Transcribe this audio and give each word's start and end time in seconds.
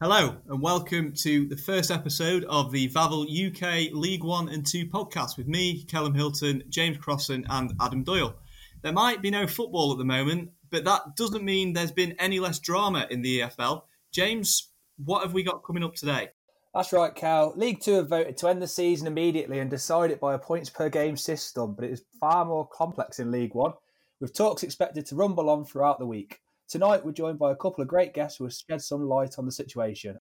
Hello, 0.00 0.36
and 0.48 0.62
welcome 0.62 1.12
to 1.12 1.48
the 1.48 1.56
first 1.56 1.90
episode 1.90 2.44
of 2.44 2.70
the 2.70 2.88
Vavel 2.88 3.26
UK 3.26 3.92
League 3.92 4.22
One 4.22 4.48
and 4.48 4.64
Two 4.64 4.86
podcast 4.86 5.36
with 5.36 5.48
me, 5.48 5.82
Callum 5.82 6.14
Hilton, 6.14 6.62
James 6.68 6.96
Crossan, 6.98 7.44
and 7.50 7.72
Adam 7.80 8.04
Doyle. 8.04 8.36
There 8.82 8.92
might 8.92 9.22
be 9.22 9.30
no 9.32 9.48
football 9.48 9.90
at 9.90 9.98
the 9.98 10.04
moment, 10.04 10.50
but 10.70 10.84
that 10.84 11.16
doesn't 11.16 11.42
mean 11.42 11.72
there's 11.72 11.90
been 11.90 12.14
any 12.20 12.38
less 12.38 12.60
drama 12.60 13.08
in 13.10 13.22
the 13.22 13.40
EFL. 13.40 13.82
James, 14.12 14.68
what 15.04 15.24
have 15.24 15.32
we 15.32 15.42
got 15.42 15.64
coming 15.64 15.82
up 15.82 15.96
today? 15.96 16.28
That's 16.72 16.92
right, 16.92 17.12
Cal. 17.12 17.52
League 17.56 17.80
Two 17.80 17.94
have 17.94 18.08
voted 18.08 18.36
to 18.36 18.46
end 18.46 18.62
the 18.62 18.68
season 18.68 19.08
immediately 19.08 19.58
and 19.58 19.68
decide 19.68 20.12
it 20.12 20.20
by 20.20 20.32
a 20.32 20.38
points 20.38 20.70
per 20.70 20.88
game 20.88 21.16
system, 21.16 21.74
but 21.74 21.84
it 21.84 21.90
is 21.90 22.04
far 22.20 22.44
more 22.44 22.68
complex 22.68 23.18
in 23.18 23.32
League 23.32 23.56
One, 23.56 23.72
with 24.20 24.32
talks 24.32 24.62
expected 24.62 25.06
to 25.06 25.16
rumble 25.16 25.50
on 25.50 25.64
throughout 25.64 25.98
the 25.98 26.06
week. 26.06 26.38
Tonight, 26.68 27.02
we're 27.02 27.12
joined 27.12 27.38
by 27.38 27.50
a 27.50 27.56
couple 27.56 27.80
of 27.80 27.88
great 27.88 28.12
guests 28.12 28.36
who 28.36 28.44
will 28.44 28.50
shed 28.50 28.82
some 28.82 29.08
light 29.08 29.38
on 29.38 29.46
the 29.46 29.52
situation. 29.52 30.18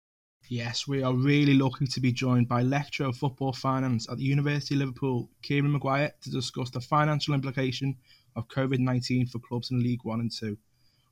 Yes, 0.48 0.88
we 0.88 1.04
are 1.04 1.14
really 1.14 1.56
lucky 1.56 1.88
to 1.88 2.00
be 2.00 2.14
joined 2.14 2.48
by 2.48 2.62
Lecturer 2.62 3.08
of 3.08 3.18
Football 3.18 3.52
Finance 3.52 4.08
at 4.10 4.18
the 4.18 4.24
University 4.24 4.76
of 4.76 4.80
Liverpool, 4.80 5.30
Kieran 5.42 5.74
Maguire, 5.74 6.14
to 6.22 6.32
discuss 6.32 6.70
the 6.70 6.80
financial 6.80 7.34
implication 7.34 7.98
of 8.38 8.48
COVID 8.48 8.80
19 8.80 9.26
for 9.28 9.40
clubs 9.40 9.72
in 9.72 9.84
League 9.84 10.06
One 10.06 10.22
and 10.22 10.32
Two. 10.32 10.58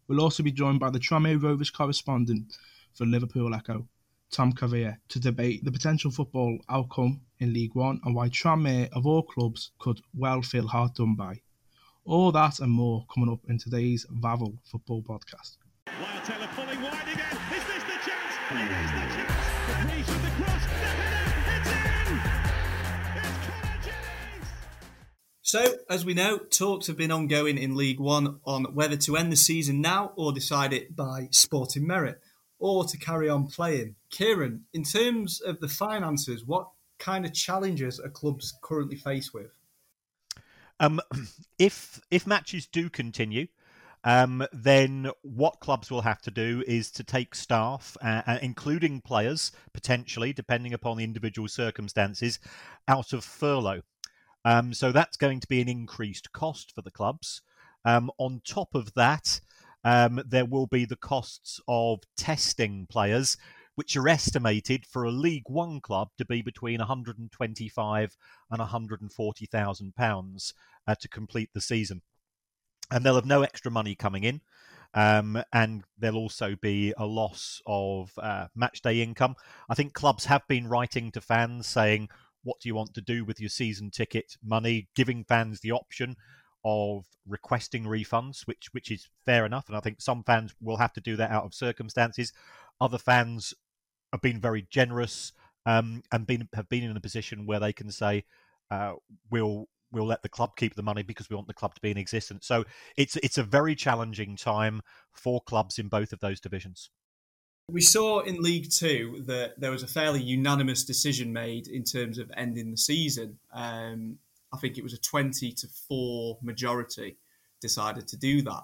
We'll 0.07 0.21
also 0.21 0.41
be 0.41 0.53
joined 0.53 0.79
by 0.79 0.89
the 0.89 0.99
Tranmere 0.99 1.43
Rovers 1.43 1.69
correspondent 1.69 2.57
for 2.93 3.05
Liverpool 3.05 3.53
Echo, 3.53 3.85
Tom 4.31 4.53
Cavia, 4.53 4.99
to 5.09 5.19
debate 5.19 5.65
the 5.65 5.71
potential 5.71 6.11
football 6.11 6.59
outcome 6.69 7.19
in 7.39 7.51
League 7.51 7.75
One 7.75 7.99
and 8.05 8.15
why 8.15 8.29
Tranmere, 8.29 8.87
of 8.93 9.05
all 9.05 9.23
clubs, 9.23 9.71
could 9.79 9.99
well 10.13 10.41
feel 10.41 10.67
hard 10.67 10.93
done 10.93 11.15
by. 11.15 11.41
All 12.07 12.31
that 12.33 12.59
and 12.59 12.71
more 12.71 13.03
coming 13.11 13.31
up 13.31 13.39
in 13.49 13.57
today's 13.57 14.05
Vavel 14.11 14.59
Football 14.63 15.01
Podcast. 15.01 15.57
Lyle 15.87 16.21
Taylor 16.23 16.47
pulling 16.55 16.79
wide 16.79 17.01
again. 17.01 17.37
Is 17.51 17.65
this 17.65 17.81
the 17.81 17.97
chance? 18.05 18.35
It 18.51 18.61
is 18.61 18.91
the 18.91 19.05
chance. 19.15 19.33
The 19.65 19.87
breeze 19.87 20.09
of 20.09 20.21
the 20.21 20.43
cross. 20.43 20.65
The 20.65 20.69
header. 20.69 21.33
It's 21.55 22.11
in. 22.11 22.17
It's 23.17 23.47
Connor 23.47 23.81
Jennings. 23.81 24.47
So, 25.41 25.65
as 25.89 26.05
we 26.05 26.13
know, 26.13 26.37
talks 26.37 26.85
have 26.85 26.95
been 26.95 27.11
ongoing 27.11 27.57
in 27.57 27.75
League 27.75 27.99
One 27.99 28.39
on 28.45 28.65
whether 28.75 28.97
to 28.97 29.17
end 29.17 29.31
the 29.31 29.35
season 29.35 29.81
now 29.81 30.11
or 30.15 30.31
decide 30.31 30.73
it 30.73 30.95
by 30.95 31.29
sporting 31.31 31.87
merit 31.87 32.21
or 32.59 32.85
to 32.85 32.97
carry 32.99 33.29
on 33.29 33.47
playing. 33.47 33.95
Kieran, 34.11 34.65
in 34.75 34.83
terms 34.83 35.41
of 35.41 35.59
the 35.59 35.67
finances, 35.67 36.45
what 36.45 36.67
kind 36.99 37.25
of 37.25 37.33
challenges 37.33 37.99
are 37.99 38.09
clubs 38.09 38.53
currently 38.61 38.95
faced 38.95 39.33
with? 39.33 39.49
Um, 40.79 40.99
if 41.59 41.99
if 42.11 42.27
matches 42.27 42.67
do 42.67 42.89
continue, 42.89 43.47
um, 44.03 44.45
then 44.53 45.09
what 45.23 45.59
clubs 45.59 45.89
will 45.89 46.01
have 46.01 46.21
to 46.21 46.31
do 46.31 46.63
is 46.67 46.91
to 46.91 47.03
take 47.03 47.33
staff, 47.33 47.97
uh, 48.01 48.21
uh, 48.27 48.37
including 48.41 49.01
players, 49.01 49.51
potentially, 49.73 50.31
depending 50.31 50.73
upon 50.73 50.97
the 50.97 51.03
individual 51.03 51.47
circumstances, 51.47 52.39
out 52.87 53.13
of 53.13 53.23
furlough. 53.23 53.81
Um, 54.45 54.73
so 54.73 54.91
that's 54.91 55.17
going 55.17 55.39
to 55.39 55.47
be 55.47 55.59
an 55.59 55.67
increased 55.67 56.31
cost 56.31 56.71
for 56.73 56.83
the 56.83 56.91
clubs. 56.91 57.41
Um, 57.83 58.11
on 58.19 58.41
top 58.45 58.75
of 58.75 58.93
that, 58.93 59.41
um, 59.83 60.21
there 60.25 60.45
will 60.45 60.67
be 60.67 60.85
the 60.85 60.95
costs 60.95 61.59
of 61.67 61.99
testing 62.15 62.85
players, 62.87 63.37
which 63.75 63.95
are 63.95 64.07
estimated 64.07 64.85
for 64.85 65.03
a 65.03 65.11
League 65.11 65.47
One 65.47 65.79
club 65.79 66.09
to 66.17 66.25
be 66.25 66.41
between 66.41 66.79
125 66.79 68.17
and 68.49 68.59
140,000 68.59 69.95
pounds 69.95 70.53
uh, 70.87 70.95
to 70.95 71.07
complete 71.07 71.49
the 71.53 71.61
season, 71.61 72.01
and 72.89 73.05
they'll 73.05 73.15
have 73.15 73.25
no 73.25 73.43
extra 73.43 73.71
money 73.71 73.95
coming 73.95 74.23
in. 74.23 74.41
Um, 74.93 75.43
and 75.51 75.83
there'll 75.97 76.17
also 76.17 76.55
be 76.55 76.93
a 76.97 77.05
loss 77.05 77.61
of 77.67 78.13
uh, 78.17 78.47
match 78.55 78.81
day 78.81 79.01
income. 79.01 79.35
I 79.69 79.75
think 79.75 79.93
clubs 79.93 80.25
have 80.25 80.47
been 80.47 80.69
writing 80.69 81.11
to 81.11 81.21
fans 81.21 81.67
saying, 81.67 82.07
What 82.43 82.61
do 82.61 82.69
you 82.69 82.75
want 82.75 82.93
to 82.93 83.01
do 83.01 83.25
with 83.25 83.41
your 83.41 83.49
season 83.49 83.91
ticket 83.91 84.37
money? 84.41 84.87
Giving 84.95 85.25
fans 85.25 85.59
the 85.59 85.73
option 85.73 86.15
of 86.63 87.05
requesting 87.27 87.83
refunds, 87.83 88.47
which 88.47 88.69
which 88.71 88.89
is 88.89 89.09
fair 89.25 89.45
enough, 89.45 89.67
and 89.67 89.75
I 89.75 89.81
think 89.81 90.01
some 90.01 90.23
fans 90.23 90.55
will 90.61 90.77
have 90.77 90.93
to 90.93 91.01
do 91.01 91.17
that 91.17 91.31
out 91.31 91.43
of 91.43 91.53
circumstances. 91.53 92.31
Other 92.79 92.97
fans 92.97 93.53
have 94.15 94.21
been 94.21 94.39
very 94.39 94.65
generous 94.69 95.33
um, 95.65 96.03
and 96.11 96.25
been 96.25 96.47
have 96.53 96.69
been 96.69 96.83
in 96.83 96.95
a 96.95 97.01
position 97.01 97.45
where 97.45 97.59
they 97.59 97.73
can 97.73 97.91
say, 97.91 98.23
uh, 98.71 98.93
"We'll 99.29 99.67
we'll 99.91 100.05
let 100.05 100.23
the 100.23 100.29
club 100.29 100.55
keep 100.57 100.75
the 100.75 100.83
money 100.83 101.03
because 101.03 101.29
we 101.29 101.35
want 101.35 101.47
the 101.47 101.53
club 101.53 101.75
to 101.75 101.81
be 101.81 101.91
in 101.91 101.97
existence." 101.97 102.47
So 102.47 102.65
it's 102.97 103.15
it's 103.17 103.37
a 103.37 103.43
very 103.43 103.75
challenging 103.75 104.35
time 104.35 104.81
for 105.11 105.41
clubs 105.41 105.79
in 105.79 105.87
both 105.87 106.13
of 106.13 106.19
those 106.19 106.39
divisions. 106.39 106.89
We 107.71 107.81
saw 107.81 108.19
in 108.19 108.41
League 108.41 108.69
Two 108.71 109.23
that 109.25 109.59
there 109.59 109.71
was 109.71 109.83
a 109.83 109.87
fairly 109.87 110.21
unanimous 110.21 110.83
decision 110.83 111.33
made 111.33 111.67
in 111.67 111.83
terms 111.83 112.19
of 112.19 112.31
ending 112.37 112.71
the 112.71 112.77
season. 112.77 113.39
Um, 113.53 114.19
I 114.53 114.57
think 114.57 114.77
it 114.77 114.83
was 114.83 114.93
a 114.93 114.99
20 114.99 115.51
to 115.51 115.67
4 115.67 116.37
majority 116.41 117.17
decided 117.59 118.07
to 118.07 118.17
do 118.17 118.41
that. 118.43 118.63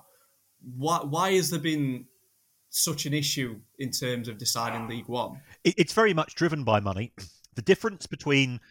Why, 0.78 1.00
why 1.00 1.34
has 1.34 1.50
there 1.50 1.60
been 1.60 2.06
such 2.72 3.06
an 3.06 3.14
issue 3.14 3.60
in 3.78 3.92
terms 3.92 4.28
of 4.28 4.38
deciding 4.38 4.88
League 4.88 5.08
One? 5.08 5.40
It's 5.64 5.94
very 5.94 6.14
much 6.14 6.34
driven 6.34 6.64
by 6.64 6.80
money. 6.80 7.14
The 7.54 7.62
difference 7.62 8.08
between 8.08 8.62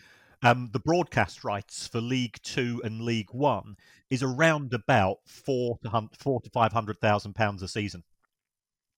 um, 0.43 0.71
the 0.73 0.79
broadcast 0.79 1.45
rights 1.45 1.87
for 1.87 2.01
League 2.01 2.39
Two 2.43 2.81
and 2.83 3.03
League 3.03 3.29
One 3.31 3.77
is 4.09 4.23
around 4.23 4.73
about 4.73 5.19
four 5.27 5.79
to 5.85 6.09
four 6.19 6.41
to 6.41 6.49
five 6.49 6.73
hundred 6.73 6.99
thousand 6.99 7.35
pounds 7.35 7.63
a 7.63 7.69
season. 7.69 8.05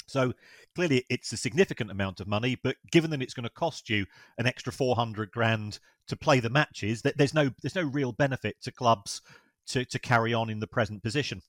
So 0.07 0.35
clearly, 0.77 1.05
it's 1.11 1.33
a 1.33 1.37
significant 1.37 1.91
amount 1.91 2.21
of 2.21 2.29
money. 2.29 2.57
But 2.63 2.77
given 2.93 3.11
that 3.11 3.23
it's 3.23 3.35
going 3.35 3.43
to 3.43 3.51
cost 3.51 3.91
you 3.91 4.07
an 4.39 4.47
extra 4.47 4.73
four 4.73 4.95
hundred 4.95 5.33
grand 5.33 5.81
to 6.07 6.17
play 6.17 6.39
the 6.39 6.49
matches, 6.49 7.03
there's 7.03 7.35
no 7.35 7.51
there's 7.61 7.75
no 7.75 7.83
real 7.83 8.13
benefit 8.13 8.63
to 8.63 8.71
clubs 8.71 9.21
to 9.67 9.85
to 9.85 9.99
carry 9.99 10.33
on 10.33 10.49
in 10.49 10.61
the 10.61 10.69
present 10.69 11.03
position. 11.03 11.43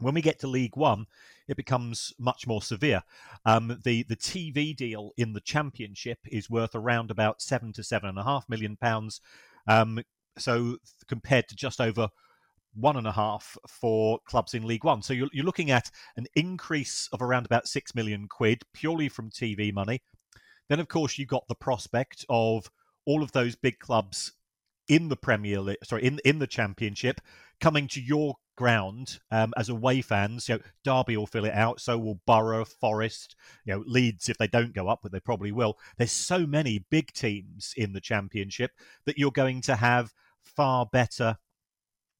When 0.00 0.14
we 0.14 0.22
get 0.22 0.38
to 0.40 0.46
League 0.46 0.76
One, 0.76 1.06
it 1.46 1.56
becomes 1.56 2.12
much 2.18 2.46
more 2.46 2.62
severe. 2.62 3.02
Um, 3.44 3.78
the 3.84 4.02
the 4.04 4.16
TV 4.16 4.74
deal 4.74 5.12
in 5.16 5.32
the 5.32 5.40
Championship 5.40 6.18
is 6.26 6.50
worth 6.50 6.74
around 6.74 7.10
about 7.10 7.42
seven 7.42 7.72
to 7.74 7.82
seven 7.84 8.08
and 8.08 8.18
a 8.18 8.24
half 8.24 8.48
million 8.48 8.76
pounds. 8.76 9.20
Um, 9.66 10.02
so 10.38 10.78
compared 11.06 11.48
to 11.48 11.56
just 11.56 11.80
over 11.80 12.08
one 12.74 12.96
and 12.96 13.06
a 13.06 13.12
half 13.12 13.56
for 13.66 14.20
clubs 14.26 14.54
in 14.54 14.66
League 14.66 14.84
One. 14.84 15.02
So 15.02 15.12
you're, 15.12 15.28
you're 15.32 15.44
looking 15.44 15.70
at 15.70 15.90
an 16.16 16.26
increase 16.34 17.08
of 17.12 17.20
around 17.20 17.46
about 17.46 17.66
six 17.66 17.94
million 17.94 18.28
quid 18.28 18.62
purely 18.72 19.08
from 19.08 19.30
TV 19.30 19.72
money. 19.72 20.02
Then, 20.68 20.80
of 20.80 20.88
course, 20.88 21.18
you've 21.18 21.28
got 21.28 21.48
the 21.48 21.54
prospect 21.54 22.24
of 22.28 22.70
all 23.04 23.22
of 23.22 23.32
those 23.32 23.56
big 23.56 23.80
clubs 23.80 24.32
in 24.88 25.08
the 25.08 25.16
Premier 25.16 25.60
League, 25.60 25.78
sorry, 25.84 26.04
in 26.04 26.20
in 26.24 26.38
the 26.38 26.46
Championship, 26.46 27.20
coming 27.60 27.88
to 27.88 28.00
your 28.00 28.36
ground 28.60 29.20
um, 29.30 29.54
as 29.56 29.70
away 29.70 30.02
fans. 30.02 30.46
You 30.46 30.56
know, 30.56 30.60
Derby 30.84 31.16
will 31.16 31.26
fill 31.26 31.46
it 31.46 31.54
out, 31.54 31.80
so 31.80 31.96
will 31.96 32.20
Boro, 32.26 32.66
Forest, 32.66 33.34
you 33.64 33.72
know, 33.72 33.82
Leeds 33.86 34.28
if 34.28 34.36
they 34.36 34.46
don't 34.46 34.74
go 34.74 34.86
up, 34.86 35.00
but 35.02 35.12
they 35.12 35.18
probably 35.18 35.50
will. 35.50 35.78
There's 35.96 36.12
so 36.12 36.46
many 36.46 36.84
big 36.90 37.10
teams 37.14 37.72
in 37.74 37.94
the 37.94 38.02
Championship 38.02 38.72
that 39.06 39.16
you're 39.16 39.30
going 39.30 39.62
to 39.62 39.76
have 39.76 40.12
far 40.42 40.84
better 40.84 41.38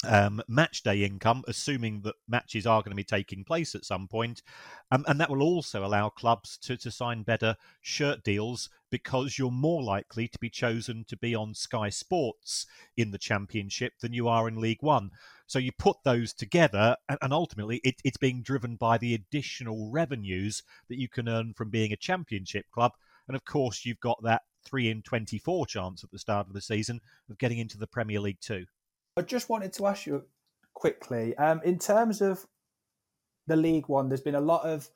um, 0.05 0.41
match 0.49 0.83
day 0.83 1.05
income, 1.05 1.45
assuming 1.47 2.01
that 2.03 2.15
matches 2.27 2.67
are 2.67 2.81
going 2.81 2.91
to 2.91 2.97
be 2.97 3.05
taking 3.05 3.45
place 3.45 3.75
at 3.75 3.85
some 3.85 4.09
point. 4.09 4.43
Um, 4.91 5.05
and 5.07 5.21
that 5.21 5.31
will 5.31 5.43
also 5.43 5.85
allow 5.85 6.09
clubs 6.09 6.57
to, 6.59 6.77
to 6.79 6.91
sign 6.91 7.23
better 7.23 7.57
shirt 7.83 8.25
deals 8.25 8.71
because 8.91 9.39
you're 9.39 9.51
more 9.51 9.83
likely 9.83 10.27
to 10.29 10.39
be 10.39 10.51
chosen 10.51 11.05
to 11.09 11.17
be 11.17 11.35
on 11.35 11.55
Sky 11.55 11.91
Sports 11.91 12.67
in 12.97 13.11
the 13.11 13.19
Championship 13.19 13.95
than 14.01 14.13
you 14.13 14.27
are 14.27 14.49
in 14.49 14.61
League 14.61 14.83
One. 14.83 15.11
So 15.47 15.59
you 15.59 15.73
put 15.73 15.97
those 16.05 16.33
together, 16.33 16.97
and, 17.09 17.19
and 17.23 17.33
ultimately 17.33 17.81
it, 17.85 17.97
it's 18.05 18.17
being 18.17 18.43
driven 18.43 18.77
by 18.77 18.99
the 18.99 19.15
additional 19.15 19.91
revenues 19.91 20.63
that 20.89 20.99
you 20.99 21.09
can 21.09 21.29
earn 21.29 21.55
from 21.55 21.71
being 21.71 21.93
a 21.93 21.97
Championship 21.97 22.67
club. 22.73 22.93
And 23.29 23.37
of 23.37 23.45
course, 23.45 23.85
you've 23.85 24.01
got 24.01 24.23
that 24.23 24.43
3 24.65 24.91
in 24.91 25.03
24 25.03 25.67
chance 25.67 26.05
at 26.05 26.11
the 26.11 26.19
start 26.19 26.47
of 26.47 26.53
the 26.53 26.61
season 26.61 27.01
of 27.29 27.39
getting 27.39 27.59
into 27.59 27.79
the 27.79 27.87
Premier 27.87 28.21
League 28.21 28.41
too. 28.41 28.67
I 29.17 29.23
just 29.23 29.49
wanted 29.49 29.73
to 29.75 29.87
ask 29.87 30.07
you 30.07 30.25
quickly, 30.75 31.37
um, 31.37 31.61
in 31.65 31.79
terms 31.79 32.21
of 32.21 32.47
the 33.47 33.57
League 33.57 33.89
One, 33.89 34.09
there's 34.09 34.21
been 34.21 34.35
a 34.35 34.41
lot 34.41 34.65
of 34.65 34.89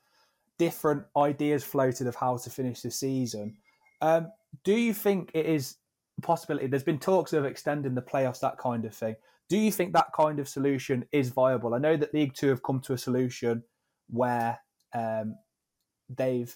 different 0.57 1.03
ideas 1.17 1.63
floated 1.63 2.07
of 2.07 2.15
how 2.15 2.37
to 2.37 2.49
finish 2.49 2.81
the 2.81 2.91
season. 2.91 3.57
Um, 4.01 4.31
do 4.63 4.73
you 4.73 4.93
think 4.93 5.31
it 5.33 5.45
is 5.45 5.77
a 6.17 6.21
possibility? 6.21 6.67
There's 6.67 6.83
been 6.83 6.99
talks 6.99 7.33
of 7.33 7.45
extending 7.45 7.95
the 7.95 8.01
playoffs, 8.01 8.39
that 8.39 8.57
kind 8.57 8.85
of 8.85 8.95
thing. 8.95 9.15
Do 9.49 9.57
you 9.57 9.71
think 9.71 9.93
that 9.93 10.13
kind 10.15 10.39
of 10.39 10.47
solution 10.47 11.05
is 11.11 11.29
viable? 11.29 11.73
I 11.73 11.77
know 11.77 11.97
that 11.97 12.13
League 12.13 12.33
Two 12.33 12.49
have 12.49 12.63
come 12.63 12.79
to 12.81 12.93
a 12.93 12.97
solution 12.97 13.63
where 14.09 14.59
um, 14.93 15.35
they've 16.09 16.55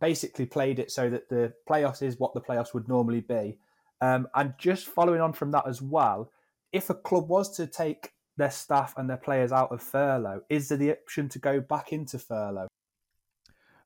basically 0.00 0.46
played 0.46 0.78
it 0.78 0.90
so 0.90 1.08
that 1.10 1.28
the 1.28 1.52
playoffs 1.68 2.02
is 2.02 2.18
what 2.18 2.34
the 2.34 2.40
playoffs 2.40 2.74
would 2.74 2.88
normally 2.88 3.20
be. 3.20 3.58
Um, 4.00 4.28
and 4.34 4.54
just 4.58 4.86
following 4.86 5.20
on 5.20 5.32
from 5.32 5.52
that 5.52 5.68
as 5.68 5.80
well, 5.80 6.30
if 6.74 6.90
a 6.90 6.94
club 6.94 7.28
was 7.28 7.56
to 7.56 7.66
take 7.66 8.10
their 8.36 8.50
staff 8.50 8.94
and 8.96 9.08
their 9.08 9.16
players 9.16 9.52
out 9.52 9.70
of 9.70 9.80
furlough, 9.80 10.42
is 10.50 10.68
there 10.68 10.76
the 10.76 10.90
option 10.90 11.28
to 11.30 11.38
go 11.38 11.60
back 11.60 11.92
into 11.92 12.18
furlough? 12.18 12.66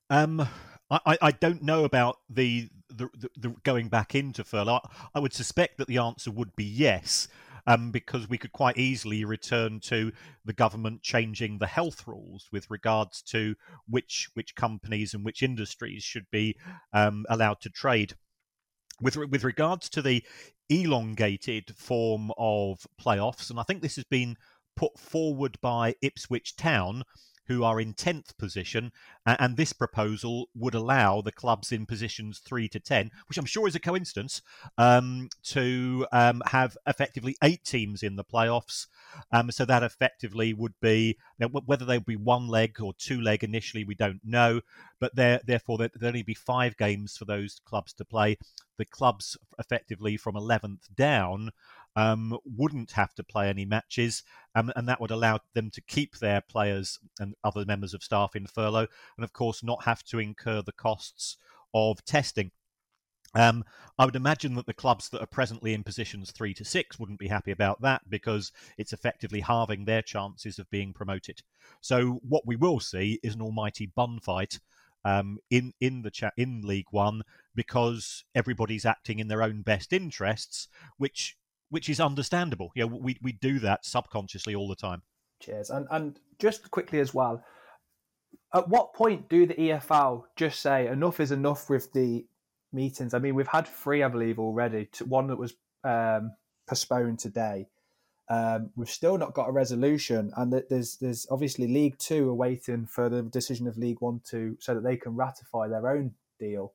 Um, 0.09 0.45
I, 0.89 1.17
I 1.21 1.31
don't 1.31 1.61
know 1.61 1.85
about 1.85 2.17
the 2.29 2.67
the, 2.89 3.07
the, 3.15 3.29
the 3.37 3.49
going 3.63 3.87
back 3.87 4.15
into 4.15 4.43
furlough. 4.43 4.81
I 5.13 5.19
would 5.19 5.33
suspect 5.33 5.77
that 5.77 5.87
the 5.87 5.99
answer 5.99 6.31
would 6.31 6.55
be 6.55 6.65
yes. 6.65 7.29
Um, 7.67 7.91
because 7.91 8.27
we 8.27 8.39
could 8.39 8.53
quite 8.53 8.79
easily 8.79 9.25
return 9.25 9.79
to 9.81 10.11
the 10.43 10.53
government 10.53 11.03
changing 11.03 11.59
the 11.59 11.67
health 11.67 12.07
rules 12.07 12.47
with 12.51 12.65
regards 12.71 13.21
to 13.23 13.53
which 13.87 14.29
which 14.33 14.55
companies 14.55 15.13
and 15.13 15.23
which 15.23 15.43
industries 15.43 16.01
should 16.01 16.25
be 16.31 16.57
um, 16.93 17.25
allowed 17.29 17.61
to 17.61 17.69
trade. 17.69 18.15
With 19.01 19.15
with 19.15 19.43
regards 19.43 19.89
to 19.89 20.01
the 20.01 20.23
elongated 20.69 21.73
form 21.75 22.31
of 22.37 22.85
playoffs, 23.01 23.49
and 23.49 23.59
I 23.59 23.63
think 23.63 23.81
this 23.81 23.95
has 23.95 24.05
been 24.05 24.35
put 24.75 24.97
forward 24.99 25.57
by 25.61 25.95
Ipswich 26.01 26.55
Town 26.55 27.03
who 27.49 27.63
are 27.63 27.81
in 27.81 27.93
10th 27.93 28.37
position. 28.37 28.91
and 29.25 29.57
this 29.57 29.73
proposal 29.73 30.49
would 30.55 30.73
allow 30.73 31.21
the 31.21 31.31
clubs 31.31 31.71
in 31.71 31.85
positions 31.85 32.39
3 32.39 32.69
to 32.69 32.79
10, 32.79 33.11
which 33.27 33.37
I'm 33.37 33.45
sure 33.45 33.67
is 33.67 33.75
a 33.75 33.79
coincidence, 33.79 34.41
um, 34.77 35.29
to 35.43 36.07
um, 36.11 36.41
have 36.47 36.77
effectively 36.87 37.35
eight 37.43 37.63
teams 37.63 38.03
in 38.03 38.15
the 38.15 38.23
playoffs. 38.23 38.87
Um, 39.31 39.51
so 39.51 39.65
that 39.65 39.83
effectively 39.83 40.53
would 40.53 40.75
be 40.79 41.17
whether 41.65 41.85
they 41.85 41.97
would 41.97 42.05
be 42.05 42.15
one 42.15 42.47
leg 42.47 42.79
or 42.81 42.93
two 42.93 43.19
leg 43.19 43.43
initially, 43.43 43.83
we 43.83 43.95
don't 43.95 44.21
know. 44.23 44.61
But 44.99 45.15
there, 45.15 45.41
therefore, 45.45 45.77
there'd 45.77 46.03
only 46.03 46.23
be 46.23 46.33
five 46.33 46.77
games 46.77 47.17
for 47.17 47.25
those 47.25 47.61
clubs 47.65 47.93
to 47.93 48.05
play. 48.05 48.37
The 48.77 48.85
clubs 48.85 49.37
effectively 49.57 50.17
from 50.17 50.35
11th 50.35 50.93
down 50.95 51.51
um, 51.95 52.37
wouldn't 52.45 52.91
have 52.91 53.13
to 53.15 53.23
play 53.23 53.49
any 53.49 53.65
matches, 53.65 54.23
um, 54.55 54.71
and 54.75 54.87
that 54.87 55.01
would 55.01 55.11
allow 55.11 55.39
them 55.53 55.69
to 55.71 55.81
keep 55.81 56.17
their 56.17 56.41
players 56.41 56.99
and 57.19 57.35
other 57.43 57.65
members 57.65 57.93
of 57.93 58.03
staff 58.03 58.35
in 58.35 58.47
furlough, 58.47 58.87
and 59.17 59.23
of 59.23 59.33
course 59.33 59.63
not 59.63 59.83
have 59.83 60.03
to 60.03 60.19
incur 60.19 60.61
the 60.61 60.71
costs 60.71 61.37
of 61.73 62.03
testing. 62.05 62.51
Um, 63.35 63.63
I 63.99 64.05
would 64.05 64.15
imagine 64.15 64.55
that 64.55 64.65
the 64.65 64.73
clubs 64.73 65.09
that 65.09 65.21
are 65.21 65.27
presently 65.27 65.73
in 65.73 65.83
positions 65.83 66.31
three 66.31 66.53
to 66.55 66.65
six 66.65 66.97
wouldn't 66.97 67.19
be 67.19 67.27
happy 67.27 67.51
about 67.51 67.81
that 67.81 68.09
because 68.09 68.51
it's 68.77 68.93
effectively 68.93 69.41
halving 69.41 69.85
their 69.85 70.01
chances 70.01 70.57
of 70.57 70.69
being 70.71 70.93
promoted. 70.93 71.41
So 71.79 72.19
what 72.27 72.47
we 72.47 72.55
will 72.55 72.79
see 72.79 73.19
is 73.21 73.35
an 73.35 73.41
almighty 73.41 73.85
bun 73.85 74.19
fight 74.19 74.59
um, 75.05 75.37
in 75.49 75.73
in 75.79 76.01
the 76.01 76.11
chat 76.11 76.33
in 76.37 76.61
League 76.61 76.87
One 76.91 77.21
because 77.55 78.23
everybody's 78.33 78.85
acting 78.85 79.19
in 79.19 79.27
their 79.27 79.43
own 79.43 79.61
best 79.61 79.93
interests, 79.93 80.67
which 80.97 81.37
which 81.69 81.89
is 81.89 81.99
understandable. 81.99 82.71
Yeah, 82.75 82.85
we 82.85 83.17
we 83.21 83.31
do 83.33 83.59
that 83.59 83.85
subconsciously 83.85 84.55
all 84.55 84.67
the 84.67 84.75
time. 84.75 85.01
Cheers. 85.39 85.69
And 85.69 85.87
and 85.91 86.19
just 86.39 86.69
quickly 86.71 86.99
as 86.99 87.13
well, 87.13 87.43
at 88.53 88.67
what 88.67 88.93
point 88.93 89.29
do 89.29 89.45
the 89.45 89.53
EFL 89.53 90.23
just 90.35 90.61
say 90.61 90.87
enough 90.87 91.19
is 91.19 91.31
enough 91.31 91.69
with 91.69 91.91
the 91.93 92.25
meetings? 92.73 93.13
I 93.13 93.19
mean, 93.19 93.35
we've 93.35 93.47
had 93.47 93.67
three, 93.67 94.03
I 94.03 94.07
believe, 94.07 94.39
already. 94.39 94.89
One 95.05 95.27
that 95.27 95.37
was 95.37 95.53
um, 95.83 96.31
postponed 96.67 97.19
today. 97.19 97.67
Um, 98.29 98.69
we've 98.75 98.89
still 98.89 99.17
not 99.17 99.33
got 99.33 99.49
a 99.49 99.51
resolution, 99.51 100.31
and 100.37 100.53
there's 100.69 100.97
there's 100.97 101.25
obviously 101.31 101.67
League 101.67 101.97
Two 101.97 102.29
awaiting 102.29 102.85
for 102.85 103.09
the 103.09 103.23
decision 103.23 103.67
of 103.67 103.77
League 103.77 104.01
One 104.01 104.21
to 104.29 104.55
so 104.59 104.75
that 104.75 104.83
they 104.83 104.97
can 104.97 105.15
ratify 105.15 105.67
their 105.67 105.89
own 105.89 106.13
deal. 106.39 106.73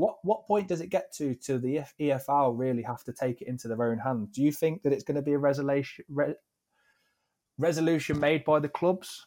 What 0.00 0.16
what 0.22 0.46
point 0.46 0.66
does 0.66 0.80
it 0.80 0.88
get 0.88 1.12
to 1.16 1.34
to 1.34 1.58
the 1.58 1.82
EFL 2.00 2.58
really 2.58 2.82
have 2.82 3.04
to 3.04 3.12
take 3.12 3.42
it 3.42 3.48
into 3.48 3.68
their 3.68 3.84
own 3.84 3.98
hands? 3.98 4.30
Do 4.32 4.42
you 4.42 4.50
think 4.50 4.82
that 4.82 4.94
it's 4.94 5.04
going 5.04 5.16
to 5.16 5.22
be 5.22 5.34
a 5.34 5.38
resolution 5.38 6.06
re, 6.08 6.34
resolution 7.58 8.18
made 8.18 8.42
by 8.44 8.60
the 8.60 8.68
clubs? 8.68 9.26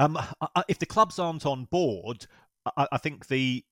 Um, 0.00 0.18
if 0.66 0.80
the 0.80 0.86
clubs 0.86 1.20
aren't 1.20 1.46
on 1.46 1.66
board, 1.66 2.26
I, 2.76 2.88
I 2.90 2.98
think 2.98 3.28
the 3.28 3.64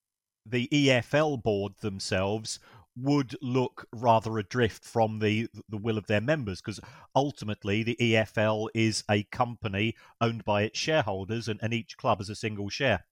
the 0.47 0.69
EFL 0.73 1.43
board 1.43 1.73
themselves 1.81 2.61
would 2.97 3.37
look 3.43 3.89
rather 3.93 4.39
adrift 4.39 4.85
from 4.85 5.19
the 5.19 5.49
the 5.69 5.77
will 5.77 5.99
of 5.99 6.07
their 6.07 6.21
members 6.21 6.61
because 6.61 6.79
ultimately 7.17 7.83
the 7.83 7.97
EFL 8.01 8.69
is 8.75 9.03
a 9.11 9.25
company 9.25 9.97
owned 10.21 10.45
by 10.45 10.63
its 10.63 10.79
shareholders 10.79 11.49
and, 11.49 11.59
and 11.61 11.75
each 11.75 11.97
club 11.97 12.19
has 12.19 12.31
a 12.31 12.37
single 12.37 12.69
share. 12.69 13.07